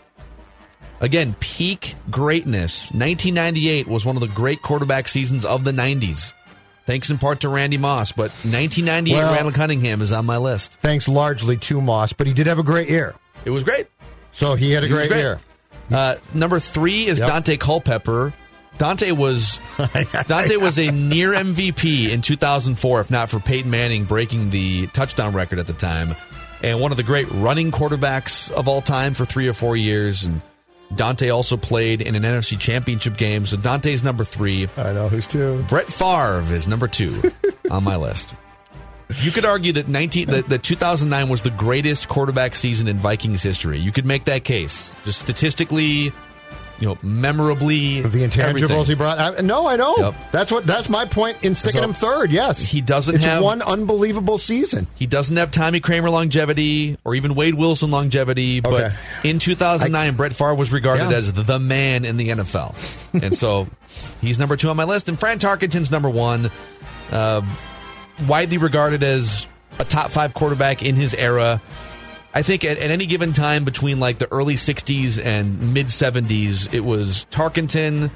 Again, 1.00 1.34
peak 1.40 1.94
greatness. 2.10 2.90
1998 2.92 3.88
was 3.88 4.04
one 4.04 4.16
of 4.16 4.20
the 4.20 4.28
great 4.28 4.60
quarterback 4.62 5.08
seasons 5.08 5.44
of 5.46 5.64
the 5.64 5.72
90s. 5.72 6.34
Thanks 6.86 7.08
in 7.08 7.18
part 7.18 7.40
to 7.40 7.48
Randy 7.48 7.78
Moss, 7.78 8.12
but 8.12 8.30
1998 8.44 9.14
Well- 9.16 9.32
Randall 9.34 9.52
Cunningham 9.52 10.02
is 10.02 10.12
on 10.12 10.26
my 10.26 10.36
list. 10.36 10.76
Thanks 10.82 11.08
largely 11.08 11.56
to 11.56 11.80
Moss, 11.80 12.12
but 12.12 12.26
he 12.26 12.32
did 12.34 12.46
have 12.46 12.58
a 12.58 12.62
great 12.62 12.88
year. 12.90 13.14
It 13.44 13.50
was 13.50 13.64
great. 13.64 13.86
So 14.32 14.54
he 14.54 14.72
had 14.72 14.84
a 14.84 14.86
He 14.88 14.92
great, 14.92 15.08
great. 15.08 15.20
year. 15.20 15.38
Uh, 15.90 16.16
number 16.34 16.60
three 16.60 17.06
is 17.06 17.18
Yep. 17.20 17.28
Daunte 17.28 17.58
Culpepper. 17.58 18.32
Daunte 18.78 19.12
was 19.12 19.58
Daunte 19.78 20.56
was 20.58 20.78
a 20.78 20.90
near 20.90 21.32
MVP 21.32 22.10
in 22.10 22.22
2004, 22.22 23.00
if 23.00 23.10
not 23.10 23.28
for 23.30 23.40
Peyton 23.40 23.70
Manning 23.70 24.04
breaking 24.04 24.50
the 24.50 24.86
touchdown 24.88 25.32
record 25.34 25.58
at 25.58 25.66
the 25.66 25.72
time, 25.72 26.14
and 26.62 26.81
one 26.81 26.90
of 26.90 26.96
the 26.96 27.03
great 27.03 27.31
running 27.31 27.70
quarterbacks 27.70 28.51
of 28.51 28.68
all 28.68 28.81
time 28.81 29.14
for 29.14 29.25
three 29.25 29.49
or 29.49 29.53
four 29.53 29.77
years. 29.77 30.25
And 30.25 30.40
Daunte 30.92 31.35
also 31.35 31.57
played 31.57 32.03
in 32.03 32.14
an 32.14 32.23
NFC 32.23 32.59
Championship 32.59 33.16
game. 33.16 33.46
So 33.46 33.57
Daunte's 33.57 34.03
number 34.03 34.25
three. 34.25 34.68
I 34.77 34.92
know 34.92 35.09
who's 35.09 35.27
two. 35.27 35.64
Brett 35.68 35.87
Favre 35.87 36.42
is 36.53 36.66
number 36.66 36.88
two 36.88 37.33
on 37.70 37.85
my 37.85 37.96
list. 37.96 38.35
You 39.16 39.33
could 39.33 39.44
argue 39.44 39.73
that 39.73 39.88
19 39.88 40.29
that, 40.29 40.49
that 40.49 40.62
2009 40.62 41.29
was 41.29 41.42
the 41.42 41.51
greatest 41.51 42.09
quarterback 42.09 42.55
season 42.55 42.87
in 42.87 42.99
Vikings 42.99 43.42
history. 43.42 43.81
You 43.81 43.90
could 43.90 44.07
make 44.07 44.25
that 44.25 44.44
case, 44.44 44.94
just 45.05 45.20
statistically, 45.20 46.12
you 46.80 46.88
know, 46.88 46.98
memorably. 47.02 48.00
The 48.00 48.08
intangibles 48.26 48.62
everything. 48.62 48.84
he 48.86 48.94
brought. 48.94 49.18
I, 49.18 49.40
no, 49.42 49.66
I 49.68 49.76
know. 49.76 49.94
Yep. 49.98 50.14
That's 50.32 50.50
what. 50.50 50.66
That's 50.66 50.88
my 50.88 51.04
point 51.04 51.42
in 51.44 51.54
sticking 51.54 51.80
So, 51.80 51.84
him 51.88 51.92
third. 51.92 52.30
Yes, 52.32 52.58
he 52.66 52.80
doesn't 52.80 53.14
It's 53.16 53.24
have- 53.24 53.42
one 53.42 53.62
unbelievable 53.62 54.38
season. 54.38 54.86
He 54.96 55.06
doesn't 55.06 55.36
have 55.36 55.50
Tommy 55.50 55.80
Kramer 55.80 56.10
longevity 56.10 56.96
or 57.04 57.14
even 57.14 57.34
Wade 57.34 57.54
Wilson 57.54 57.90
longevity, 57.90 58.60
but 58.60 58.72
Okay. 58.72 58.94
in 59.24 59.38
2009, 59.38 60.14
Brett 60.16 60.32
Favre 60.32 60.54
was 60.54 60.72
regarded 60.72 61.10
Yeah. 61.10 61.16
as 61.18 61.32
the 61.32 61.58
man 61.58 62.04
in 62.04 62.16
the 62.16 62.30
NFL, 62.30 62.74
and 63.22 63.34
so 63.34 63.68
he's 64.20 64.38
number 64.38 64.56
two 64.56 64.70
on 64.70 64.76
my 64.76 64.84
list. 64.84 65.08
And 65.08 65.20
Fran 65.20 65.38
Tarkenton's 65.38 65.90
number 65.90 66.08
one, 66.10 66.50
uh, 67.12 67.42
widely 68.26 68.58
regarded 68.58 69.02
as 69.02 69.46
a 69.78 69.84
top 69.84 70.10
five 70.12 70.34
quarterback 70.34 70.82
in 70.82 70.94
his 70.96 71.14
era. 71.14 71.60
I 72.32 72.42
think 72.42 72.64
at, 72.64 72.78
at 72.78 72.90
any 72.90 73.06
given 73.06 73.32
time 73.32 73.64
between 73.64 73.98
like 73.98 74.18
the 74.18 74.30
early 74.32 74.54
60s 74.54 75.24
and 75.24 75.74
mid 75.74 75.86
70s, 75.86 76.72
it 76.72 76.80
was 76.80 77.26
Tarkenton, 77.30 78.10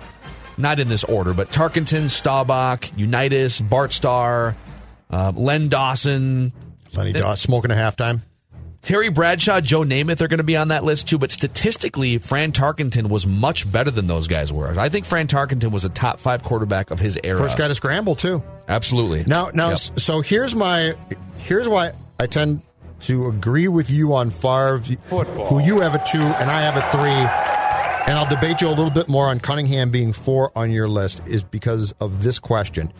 not 0.56 0.78
in 0.78 0.88
this 0.88 1.02
order, 1.04 1.34
but 1.34 1.48
Tarkenton, 1.50 2.08
Staubach, 2.10 2.96
Unitas, 2.96 3.60
Bart 3.60 3.92
Starr, 3.92 4.56
uh, 5.10 5.32
Len 5.34 5.68
Dawson, 5.68 6.52
Lenny 6.94 7.12
Dawson 7.12 7.36
smoking 7.36 7.70
a 7.72 7.74
halftime. 7.74 8.20
Terry 8.82 9.08
Bradshaw, 9.08 9.62
Joe 9.62 9.80
Namath 9.80 10.20
are 10.20 10.28
going 10.28 10.38
to 10.38 10.44
be 10.44 10.58
on 10.58 10.68
that 10.68 10.84
list 10.84 11.08
too, 11.08 11.16
but 11.16 11.30
statistically, 11.30 12.18
Fran 12.18 12.52
Tarkenton 12.52 13.08
was 13.08 13.26
much 13.26 13.70
better 13.72 13.90
than 13.90 14.06
those 14.06 14.28
guys 14.28 14.52
were. 14.52 14.78
I 14.78 14.90
think 14.90 15.06
Fran 15.06 15.26
Tarkenton 15.26 15.70
was 15.72 15.86
a 15.86 15.88
top 15.88 16.20
five 16.20 16.42
quarterback 16.42 16.90
of 16.90 17.00
his 17.00 17.18
era. 17.24 17.38
First 17.40 17.56
guy 17.56 17.66
to 17.66 17.74
scramble 17.74 18.14
too. 18.14 18.42
Absolutely. 18.68 19.24
Now, 19.26 19.50
now, 19.54 19.70
Yep. 19.70 19.78
so 19.98 20.20
here's 20.20 20.54
my 20.54 20.94
here's 21.38 21.66
why 21.66 21.92
I 22.20 22.26
tend 22.26 22.60
to 23.00 23.26
agree 23.28 23.68
with 23.68 23.90
you 23.90 24.14
on 24.14 24.30
Favre, 24.30 24.78
who 24.78 25.60
you 25.60 25.80
have 25.80 25.94
a 25.94 26.02
two 26.10 26.20
and 26.22 26.50
I 26.50 26.62
have 26.62 26.76
a 26.76 26.82
three, 26.90 27.10
and 28.06 28.18
I'll 28.18 28.28
debate 28.28 28.60
you 28.60 28.68
a 28.68 28.70
little 28.70 28.90
bit 28.90 29.08
more 29.08 29.28
on 29.28 29.40
Cunningham 29.40 29.90
being 29.90 30.12
four 30.12 30.50
on 30.56 30.70
your 30.70 30.88
list 30.88 31.22
is 31.26 31.42
because 31.42 31.92
of 32.00 32.22
this 32.22 32.38
question. 32.38 32.92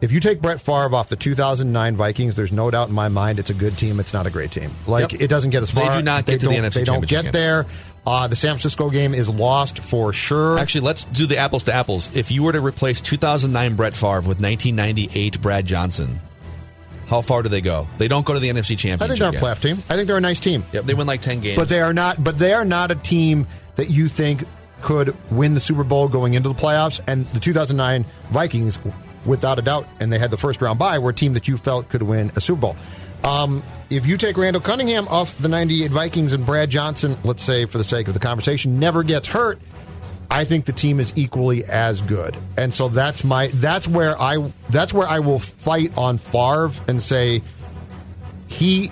If 0.00 0.10
you 0.10 0.18
take 0.18 0.40
Brett 0.42 0.60
Favre 0.60 0.92
off 0.96 1.08
the 1.08 1.16
2009 1.16 1.94
Vikings, 1.94 2.34
there's 2.34 2.50
no 2.50 2.70
doubt 2.72 2.88
in 2.88 2.94
my 2.94 3.06
mind 3.08 3.38
it's 3.38 3.50
a 3.50 3.54
good 3.54 3.78
team. 3.78 4.00
It's 4.00 4.12
not 4.12 4.26
a 4.26 4.30
great 4.30 4.50
team. 4.50 4.74
Like 4.88 5.12
Yep. 5.12 5.20
it 5.22 5.28
doesn't 5.28 5.50
get 5.50 5.62
as 5.62 5.70
far. 5.70 5.90
They 5.92 5.98
do 5.98 6.02
not 6.02 6.26
get 6.26 6.40
to 6.40 6.48
the 6.48 6.54
NFC 6.56 6.74
They 6.74 6.84
don't 6.84 7.06
get 7.06 7.22
game. 7.24 7.32
there. 7.32 7.66
Uh, 8.04 8.26
the 8.26 8.34
San 8.34 8.50
Francisco 8.50 8.90
game 8.90 9.14
is 9.14 9.28
lost 9.28 9.78
for 9.78 10.12
sure. 10.12 10.58
Actually, 10.58 10.80
let's 10.80 11.04
do 11.04 11.26
the 11.28 11.38
apples 11.38 11.62
to 11.64 11.72
apples. 11.72 12.10
If 12.14 12.32
you 12.32 12.42
were 12.42 12.50
to 12.50 12.60
replace 12.60 13.00
2009 13.00 13.76
Brett 13.76 13.94
Favre 13.94 14.22
with 14.22 14.40
1998 14.40 15.40
Brad 15.40 15.66
Johnson, 15.66 16.18
how 17.12 17.20
far 17.20 17.42
do 17.42 17.50
they 17.50 17.60
go? 17.60 17.86
They 17.98 18.08
don't 18.08 18.24
go 18.24 18.32
to 18.32 18.40
the 18.40 18.48
NFC 18.48 18.78
Championship. 18.78 19.02
I 19.02 19.06
think 19.06 19.18
they're 19.18 19.28
a 19.28 19.32
yet. 19.32 19.42
playoff 19.42 19.60
team. 19.60 19.82
I 19.90 19.96
think 19.96 20.08
they're 20.08 20.16
a 20.16 20.20
nice 20.20 20.40
team. 20.40 20.64
Yep, 20.72 20.86
they 20.86 20.94
win 20.94 21.06
like 21.06 21.20
10 21.20 21.40
games. 21.40 21.56
But 21.58 21.68
they 21.68 21.80
are 21.80 21.92
not. 21.92 22.24
But 22.24 22.38
they 22.38 22.54
are 22.54 22.64
not 22.64 22.90
a 22.90 22.94
team 22.94 23.46
that 23.76 23.90
you 23.90 24.08
think 24.08 24.44
could 24.80 25.14
win 25.30 25.52
the 25.52 25.60
Super 25.60 25.84
Bowl 25.84 26.08
going 26.08 26.32
into 26.32 26.48
the 26.48 26.54
playoffs. 26.54 27.00
And 27.06 27.26
the 27.26 27.40
2009 27.40 28.06
Vikings, 28.30 28.78
without 29.26 29.58
a 29.58 29.62
doubt, 29.62 29.86
and 30.00 30.10
they 30.10 30.18
had 30.18 30.30
the 30.30 30.38
first 30.38 30.62
round 30.62 30.78
bye, 30.78 30.98
were 30.98 31.10
a 31.10 31.14
team 31.14 31.34
that 31.34 31.48
you 31.48 31.58
felt 31.58 31.90
could 31.90 32.02
win 32.02 32.32
a 32.34 32.40
Super 32.40 32.60
Bowl. 32.62 32.76
Um, 33.24 33.62
if 33.90 34.06
you 34.06 34.16
take 34.16 34.38
Randall 34.38 34.62
Cunningham 34.62 35.06
off 35.08 35.36
the 35.36 35.48
98 35.48 35.90
Vikings 35.90 36.32
and 36.32 36.46
Brad 36.46 36.70
Johnson, 36.70 37.16
let's 37.24 37.42
say 37.42 37.66
for 37.66 37.76
the 37.78 37.84
sake 37.84 38.08
of 38.08 38.14
the 38.14 38.20
conversation, 38.20 38.80
never 38.80 39.02
gets 39.02 39.28
hurt, 39.28 39.60
I 40.32 40.44
think 40.44 40.64
the 40.64 40.72
team 40.72 40.98
is 40.98 41.12
equally 41.14 41.62
as 41.66 42.00
good. 42.00 42.36
And 42.56 42.72
so 42.72 42.88
that's 42.88 43.22
my 43.22 43.48
that's 43.48 43.86
where 43.86 44.20
I 44.20 44.50
that's 44.70 44.94
where 44.94 45.06
I 45.06 45.18
will 45.18 45.38
fight 45.38 45.96
on 45.98 46.16
Favre 46.16 46.72
and 46.88 47.02
say 47.02 47.42
he 48.46 48.90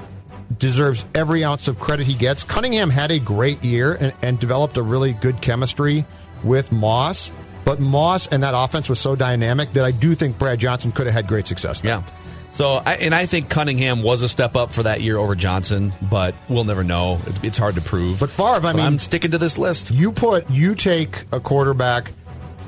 deserves 0.59 1.07
every 1.15 1.43
ounce 1.43 1.67
of 1.67 1.81
credit 1.81 2.07
he 2.07 2.15
gets. 2.15 2.45
Cunningham 2.45 2.91
had 2.91 3.11
a 3.11 3.19
great 3.19 3.65
year 3.65 3.95
and, 3.95 4.13
and 4.21 4.39
developed 4.39 4.77
a 4.77 4.83
really 4.83 5.15
good 5.15 5.41
chemistry 5.41 6.05
with 6.45 6.71
Moss. 6.73 7.33
But 7.65 7.81
Moss 7.81 8.27
and 8.27 8.43
that 8.43 8.53
offense 8.55 8.91
was 8.91 8.99
so 8.99 9.17
dynamic 9.17 9.71
that 9.71 9.85
I 9.85 9.93
do 9.93 10.15
think 10.15 10.39
Brad 10.39 10.59
Johnson 10.59 10.93
could 10.93 11.07
have 11.07 11.15
had 11.15 11.27
great 11.27 11.47
success. 11.47 11.81
There. 11.81 11.93
Yeah. 11.93 12.03
So, 12.51 12.83
I, 12.85 12.97
and 12.97 13.15
I 13.15 13.27
think 13.27 13.49
Cunningham 13.49 14.03
was 14.03 14.23
a 14.23 14.29
step 14.29 14.57
up 14.57 14.73
for 14.73 14.83
that 14.83 15.01
year 15.01 15.17
over 15.17 15.35
Johnson, 15.35 15.93
but 16.11 16.35
we'll 16.49 16.65
never 16.65 16.85
know. 16.85 17.21
It's 17.43 17.57
hard 17.57 17.77
to 17.77 17.81
prove. 17.81 18.21
But 18.21 18.31
Favre, 18.31 18.67
I 18.67 18.73
mean, 18.73 18.85
I'm 18.85 18.99
sticking 18.99 19.31
to 19.31 19.39
this 19.39 19.57
list. 19.57 19.91
You 19.91 20.13
put 20.13 20.51
you 20.51 20.75
take 20.75 21.25
a 21.33 21.41
quarterback 21.41 22.13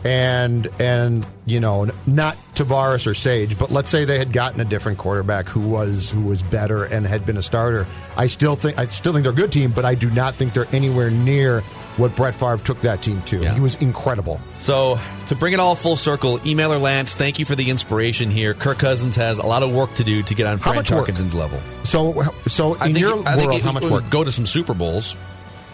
and 0.04 0.68
and 0.80 1.28
you 1.46 1.60
know 1.60 1.88
not 2.06 2.36
Tarvaris 2.54 3.06
or 3.06 3.14
Sage, 3.14 3.58
but 3.58 3.70
let's 3.70 3.90
say 3.90 4.04
they 4.04 4.18
had 4.18 4.32
gotten 4.32 4.60
a 4.60 4.64
different 4.64 4.98
quarterback 4.98 5.48
who 5.48 5.60
was 5.60 6.10
who 6.10 6.22
was 6.22 6.42
better 6.42 6.84
and 6.84 7.06
had 7.06 7.24
been 7.24 7.36
a 7.36 7.42
starter. 7.42 7.86
I 8.16 8.26
still 8.26 8.56
think 8.56 8.78
I 8.78 8.86
still 8.86 9.12
think 9.12 9.24
they're 9.24 9.32
a 9.32 9.36
good 9.36 9.52
team, 9.52 9.72
but 9.72 9.84
I 9.84 9.94
do 9.94 10.10
not 10.10 10.34
think 10.34 10.54
they're 10.54 10.72
anywhere 10.72 11.10
near 11.10 11.62
what 11.96 12.14
Brett 12.16 12.34
Favre 12.34 12.58
took 12.58 12.80
that 12.82 13.02
team 13.02 13.20
to. 13.22 13.42
Yeah. 13.42 13.54
He 13.54 13.60
was 13.60 13.74
incredible. 13.76 14.40
So, 14.58 14.98
to 15.28 15.34
bring 15.34 15.52
it 15.52 15.60
all 15.60 15.74
full 15.74 15.96
circle, 15.96 16.38
emailer 16.38 16.80
Lance, 16.80 17.14
thank 17.14 17.38
you 17.38 17.44
for 17.44 17.54
the 17.54 17.68
inspiration 17.70 18.30
here. 18.30 18.54
Kirk 18.54 18.78
Cousins 18.78 19.16
has 19.16 19.38
a 19.38 19.46
lot 19.46 19.62
of 19.62 19.72
work 19.74 19.92
to 19.94 20.04
do 20.04 20.22
to 20.22 20.34
get 20.34 20.46
on 20.46 20.58
How 20.58 20.72
Fran? 20.72 20.84
Tarkenton's 20.84 21.34
level. 21.34 21.60
So 21.84 22.22
so 22.48 22.74
in 22.82 22.96
your 22.96 23.26
I 23.28 23.36
think 23.36 23.46
world, 23.48 23.60
it- 23.60 23.62
how 23.64 23.72
much 23.72 23.84
work? 23.84 24.08
Go 24.10 24.24
to 24.24 24.32
some 24.32 24.46
Super 24.46 24.74
Bowls, 24.74 25.16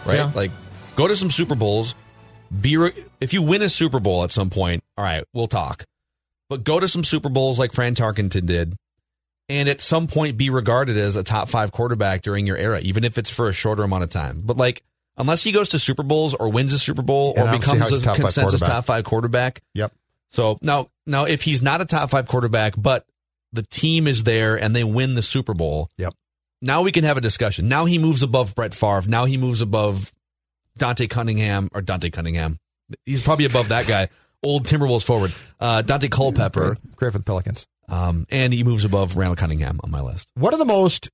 right? 0.05 0.15
Yeah. 0.15 0.31
Like, 0.35 0.51
go 0.95 1.07
to 1.07 1.15
some 1.15 1.31
Super 1.31 1.55
Bowls. 1.55 1.95
Be 2.61 2.77
re- 2.77 3.05
if 3.21 3.31
you 3.33 3.41
win 3.41 3.61
a 3.61 3.69
Super 3.69 3.99
Bowl 3.99 4.23
at 4.23 4.31
some 4.31 4.49
point, 4.49 4.83
all 4.97 5.03
right, 5.03 5.23
we'll 5.33 5.47
talk. 5.47 5.83
But 6.49 6.63
go 6.63 6.79
to 6.79 6.87
some 6.87 7.03
Super 7.03 7.29
Bowls 7.29 7.59
like 7.59 7.73
Fran 7.73 7.93
Tarkenton 7.93 8.45
did, 8.47 8.75
and 9.47 9.69
at 9.69 9.81
some 9.81 10.07
point 10.07 10.35
be 10.35 10.49
regarded 10.49 10.97
as 10.97 11.15
a 11.15 11.21
top 11.23 11.47
five 11.47 11.71
quarterback 11.71 12.23
during 12.23 12.47
your 12.47 12.57
era, 12.57 12.79
even 12.81 13.03
if 13.03 13.19
it's 13.19 13.29
for 13.29 13.49
a 13.49 13.53
shorter 13.53 13.83
amount 13.83 14.03
of 14.03 14.09
time. 14.09 14.41
But 14.43 14.57
like, 14.57 14.81
unless 15.19 15.43
he 15.43 15.51
goes 15.51 15.69
to 15.69 15.79
Super 15.79 16.01
Bowls 16.03 16.33
or 16.33 16.49
wins 16.49 16.73
a 16.73 16.79
Super 16.79 17.01
Bowl 17.03 17.33
And 17.37 17.45
or 17.45 17.49
I 17.49 17.51
don't 17.51 17.61
see 17.63 17.67
how 17.67 17.73
becomes 17.85 17.91
a 17.91 18.05
top 18.05 18.15
consensus 18.17 18.59
top 18.61 18.85
five 18.85 19.03
quarterback, 19.03 19.61
Yep. 19.75 19.93
so 20.29 20.57
now, 20.61 20.89
now 21.05 21.25
if 21.25 21.43
he's 21.43 21.61
not 21.61 21.81
a 21.81 21.85
top 21.85 22.09
five 22.09 22.27
quarterback, 22.27 22.73
but 22.77 23.05
the 23.53 23.63
team 23.63 24.07
is 24.07 24.23
there 24.23 24.55
and 24.59 24.75
they 24.75 24.83
win 24.83 25.13
the 25.15 25.21
Super 25.21 25.53
Bowl, 25.53 25.89
Yep. 25.97 26.13
now 26.61 26.81
we 26.81 26.91
can 26.91 27.03
have 27.03 27.17
a 27.17 27.21
discussion. 27.21 27.67
Now 27.67 27.85
he 27.85 27.97
moves 27.99 28.23
above 28.23 28.55
Brett 28.55 28.73
Favre. 28.73 29.03
Now 29.07 29.25
he 29.25 29.37
moves 29.37 29.61
above 29.61 30.11
Dante 30.77 31.07
Cunningham 31.07 31.69
or 31.73 31.81
Dante 31.81 32.09
Cunningham. 32.09 32.57
He's 33.05 33.21
probably 33.21 33.45
above 33.45 33.69
that 33.69 33.85
guy. 33.85 34.09
Old 34.43 34.65
Timberwolves 34.67 35.03
forward, 35.03 35.33
uh, 35.59 35.81
Dante 35.81 36.07
Culpepper, 36.07 36.77
the 36.97 37.19
Pelicans. 37.19 37.67
um, 37.89 38.25
and 38.29 38.53
he 38.53 38.63
moves 38.63 38.85
above 38.85 39.17
Randall 39.17 39.35
Cunningham 39.35 39.81
on 39.83 39.91
my 39.91 39.99
list. 39.99 40.29
What 40.35 40.53
are 40.53 40.57
the 40.57 40.63
most 40.63 41.09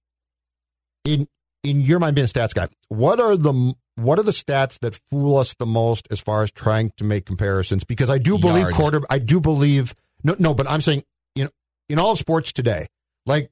in 1.03 1.27
in 1.63 1.81
your 1.81 1.97
mind 1.97 2.13
being 2.15 2.25
a 2.25 2.27
stats 2.27 2.53
guy? 2.53 2.67
What 2.89 3.19
are 3.19 3.35
the 3.35 3.73
what 3.95 4.19
are 4.19 4.23
the 4.23 4.31
stats 4.31 4.77
that 4.79 4.99
fool 5.09 5.37
us 5.37 5.53
the 5.53 5.65
most 5.65 6.07
as 6.11 6.19
far 6.19 6.43
as 6.43 6.51
trying 6.51 6.91
to 6.97 7.03
make 7.03 7.25
comparisons? 7.25 7.83
Because 7.83 8.09
I 8.09 8.17
do 8.17 8.37
believe 8.37 8.63
Yards. 8.63 8.77
quarter. 8.77 9.01
I 9.09 9.19
do 9.19 9.39
believe 9.39 9.93
no 10.23 10.35
no, 10.39 10.53
but 10.53 10.69
I'm 10.69 10.81
saying 10.81 11.03
you 11.35 11.45
know 11.45 11.49
in 11.89 11.99
all 11.99 12.15
sports 12.15 12.51
today, 12.51 12.87
like 13.25 13.51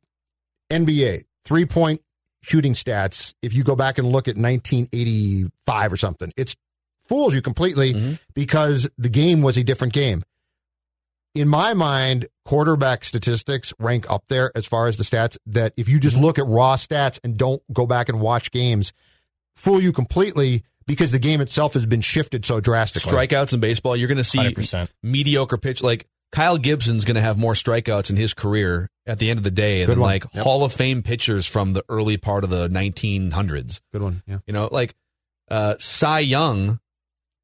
NBA 0.72 1.24
three 1.46 1.66
point 1.66 2.02
shooting 2.42 2.74
stats. 2.74 3.34
If 3.42 3.54
you 3.54 3.64
go 3.64 3.76
back 3.76 3.98
and 3.98 4.10
look 4.12 4.28
at 4.28 4.36
1985 4.36 5.94
or 5.94 5.98
something, 5.98 6.34
it's 6.36 6.56
fools 7.08 7.34
you 7.36 7.42
completely 7.42 7.94
Mhm. 7.94 8.20
because 8.34 8.90
the 8.98 9.10
game 9.10 9.42
was 9.42 9.58
a 9.58 9.64
different 9.64 9.94
game. 9.94 10.24
In 11.36 11.48
my 11.48 11.74
mind, 11.74 12.28
quarterback 12.46 13.04
statistics 13.04 13.74
rank 13.80 14.10
up 14.10 14.24
there 14.28 14.52
as 14.56 14.66
far 14.68 14.88
as 14.88 14.98
the 14.98 15.04
stats 15.04 15.38
that 15.48 15.74
if 15.78 15.90
you 15.90 16.00
just 16.00 16.16
look 16.16 16.38
at 16.38 16.46
raw 16.46 16.76
stats 16.76 17.20
and 17.24 17.38
don't 17.38 17.62
go 17.74 17.86
back 17.88 18.08
and 18.08 18.20
watch 18.22 18.52
games, 18.52 18.94
fool 19.56 19.82
you 19.82 19.92
completely 19.92 20.64
because 20.86 21.12
the 21.12 21.20
game 21.20 21.42
itself 21.42 21.74
has 21.74 21.86
been 21.86 22.02
shifted 22.02 22.46
so 22.46 22.60
drastically. 22.60 23.12
Strikeouts 23.12 23.54
in 23.54 23.60
baseball, 23.60 23.96
you're 23.96 24.08
going 24.08 24.18
to 24.18 24.24
see 24.24 24.40
100%. 24.40 24.90
mediocre 25.02 25.58
pitch. 25.58 25.82
Like 25.82 26.08
Kyle 26.32 26.58
Gibson's 26.58 27.06
going 27.06 27.16
to 27.16 27.22
have 27.22 27.38
more 27.38 27.54
strikeouts 27.54 28.10
in 28.10 28.16
his 28.16 28.34
career 28.34 28.90
at 29.06 29.20
the 29.20 29.30
end 29.30 29.38
of 29.38 29.44
the 29.44 29.52
day 29.52 29.86
Good 29.86 29.92
than 29.94 30.00
one. 30.00 30.10
like 30.10 30.26
Yep. 30.34 30.44
Hall 30.44 30.64
of 30.66 30.74
Fame 30.74 31.02
pitchers 31.04 31.46
from 31.46 31.74
the 31.74 31.84
early 31.90 32.18
part 32.18 32.44
of 32.44 32.50
the 32.50 32.68
1900s. 32.70 33.82
Good 33.92 34.02
one. 34.02 34.24
Yeah. 34.28 34.40
You 34.48 34.54
know, 34.54 34.70
like 34.72 34.94
uh, 35.50 35.76
Cy 35.80 36.20
Young 36.20 36.80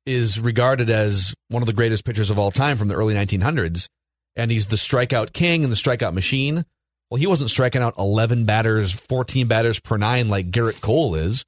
is 0.06 0.40
regarded 0.40 0.90
as 0.90 1.36
one 1.50 1.62
of 1.62 1.68
the 1.68 1.74
greatest 1.74 2.04
pitchers 2.06 2.30
of 2.30 2.40
all 2.40 2.52
time 2.52 2.78
from 2.78 2.88
the 2.88 2.96
early 2.96 3.14
1900s, 3.14 3.88
and 4.36 4.50
he's 4.50 4.68
the 4.68 4.76
strikeout 4.76 5.34
king 5.34 5.64
and 5.64 5.72
the 5.72 5.76
strikeout 5.78 6.14
machine. 6.14 6.66
Well, 7.12 7.20
he 7.20 7.28
wasn't 7.28 7.50
striking 7.52 7.82
out 7.82 7.96
11 7.98 8.46
batters, 8.46 8.92
14 8.92 9.48
batters 9.48 9.80
per 9.80 9.98
nine 9.98 10.30
like 10.30 10.50
Gerrit 10.52 10.82
Cole 10.82 11.16
is. 11.16 11.44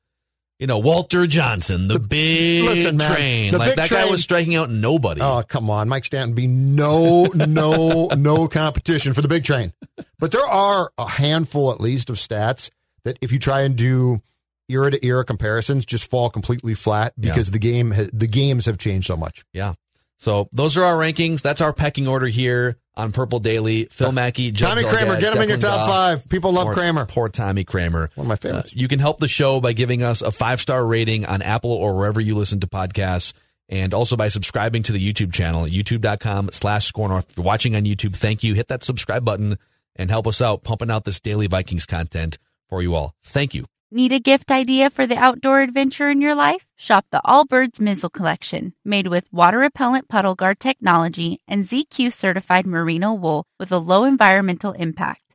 You 0.62 0.68
know, 0.68 0.78
Walter 0.78 1.26
Johnson, 1.26 1.88
the, 1.88 1.98
big 1.98 2.64
listen, 2.64 2.96
man, 2.96 3.12
train. 3.12 3.52
the 3.52 3.58
like 3.58 3.70
big 3.72 3.78
that 3.78 3.90
guy 3.90 4.06
was 4.06 4.22
striking 4.22 4.54
out 4.54 4.70
nobody. 4.70 5.20
Oh, 5.20 5.42
come 5.42 5.72
on. 5.72 5.90
Mike 5.90 6.06
Stanton 6.06 6.36
be 6.36 6.46
no, 6.46 7.24
no, 7.24 8.10
no 8.16 8.48
competition 8.48 9.14
for 9.14 9.24
the 9.24 9.28
big 9.28 9.44
train. 9.44 9.74
But 10.20 10.32
there 10.32 10.46
are 10.46 10.92
a 11.00 11.08
handful, 11.08 11.72
at 11.72 11.82
least, 11.82 12.12
of 12.12 12.18
stats 12.18 12.70
that 13.06 13.18
if 13.22 13.32
you 13.32 13.40
try 13.40 13.62
and 13.62 13.76
do 13.76 14.22
era 14.70 14.92
to 14.92 15.04
era 15.04 15.26
comparisons, 15.26 15.84
just 15.84 16.08
fall 16.08 16.30
completely 16.30 16.76
flat 16.76 17.20
because 17.20 17.50
the 17.50 17.58
game 17.58 17.90
the 18.14 18.28
games 18.28 18.68
have 18.68 18.78
changed 18.78 19.08
so 19.08 19.18
much. 19.18 19.44
Yeah. 19.54 19.74
So 20.20 20.48
those 20.52 20.78
are 20.78 20.84
our 20.84 20.96
rankings. 20.96 21.42
That's 21.42 21.62
our 21.62 21.74
pecking 21.74 22.08
order 22.08 22.28
here 22.28 22.78
on 22.96 23.12
Purple 23.12 23.40
Daily. 23.40 23.86
Phil 23.86 24.12
Mackey, 24.12 24.52
Judd 24.52 24.78
Tommy 24.78 24.84
Kramer, 24.84 25.20
get 25.20 25.36
him 25.36 25.42
in 25.42 25.50
your 25.50 25.58
top 25.58 25.88
Goff. 25.88 25.88
five. 25.90 26.30
People 26.30 26.52
love 26.54 26.66
Poor- 26.66 26.74
Kramer. 26.74 27.06
Poor 27.06 27.30
Tommy 27.30 27.64
Kramer. 27.64 28.10
One 28.16 28.26
of 28.26 28.30
my 28.30 28.36
favorites. 28.36 28.70
Uh, 28.72 28.76
you 28.76 28.88
can 28.88 29.00
help 29.00 29.20
the 29.20 29.28
show 29.28 29.60
by 29.62 29.74
giving 29.74 30.04
us 30.04 30.22
a 30.22 30.32
five 30.32 30.60
star 30.62 30.86
rating 30.86 31.26
on 31.26 31.42
Apple 31.42 31.72
or 31.72 31.96
wherever 31.96 32.20
you 32.20 32.36
listen 32.36 32.60
to 32.62 32.68
podcasts. 32.68 33.34
And 33.70 33.94
also 33.94 34.18
by 34.18 34.28
subscribing 34.28 34.84
to 34.84 34.92
the 34.92 35.00
YouTube 35.14 35.32
channel 35.32 35.64
youtube.com 35.66 36.50
slash 36.52 36.88
score 36.88 37.08
north. 37.08 37.30
If 37.30 37.38
you're 37.38 37.46
watching 37.46 37.74
on 37.78 37.84
YouTube, 37.84 38.16
thank 38.18 38.44
you. 38.44 38.54
Hit 38.54 38.68
that 38.68 38.84
subscribe 38.84 39.24
button 39.24 39.58
and 39.96 40.10
help 40.10 40.28
us 40.28 40.42
out 40.42 40.64
pumping 40.64 40.92
out 40.92 41.06
this 41.06 41.22
daily 41.22 41.48
Vikings 41.48 41.86
content 41.86 42.38
for 42.68 42.82
you 42.82 42.96
all. 42.96 43.16
Thank 43.24 43.54
you. 43.54 43.66
Need 43.94 44.14
a 44.14 44.22
gift 44.22 44.52
idea 44.52 44.90
for 44.90 45.06
the 45.06 45.18
outdoor 45.18 45.60
adventure 45.60 46.10
in 46.10 46.22
your 46.22 46.34
life? 46.34 46.66
Shop 46.78 47.06
the 47.12 47.20
Allbirds 47.26 47.82
Mizzle 47.82 48.10
Collection, 48.10 48.74
made 48.86 49.08
with 49.08 49.28
water 49.34 49.58
repellent 49.58 50.08
puddle 50.08 50.34
guard 50.34 50.62
technology 50.62 51.42
and 51.46 51.64
ZQ 51.64 52.14
certified 52.14 52.66
merino 52.66 53.12
wool 53.12 53.44
with 53.60 53.70
a 53.70 53.78
low 53.78 54.06
environmental 54.06 54.72
impact. 54.72 55.31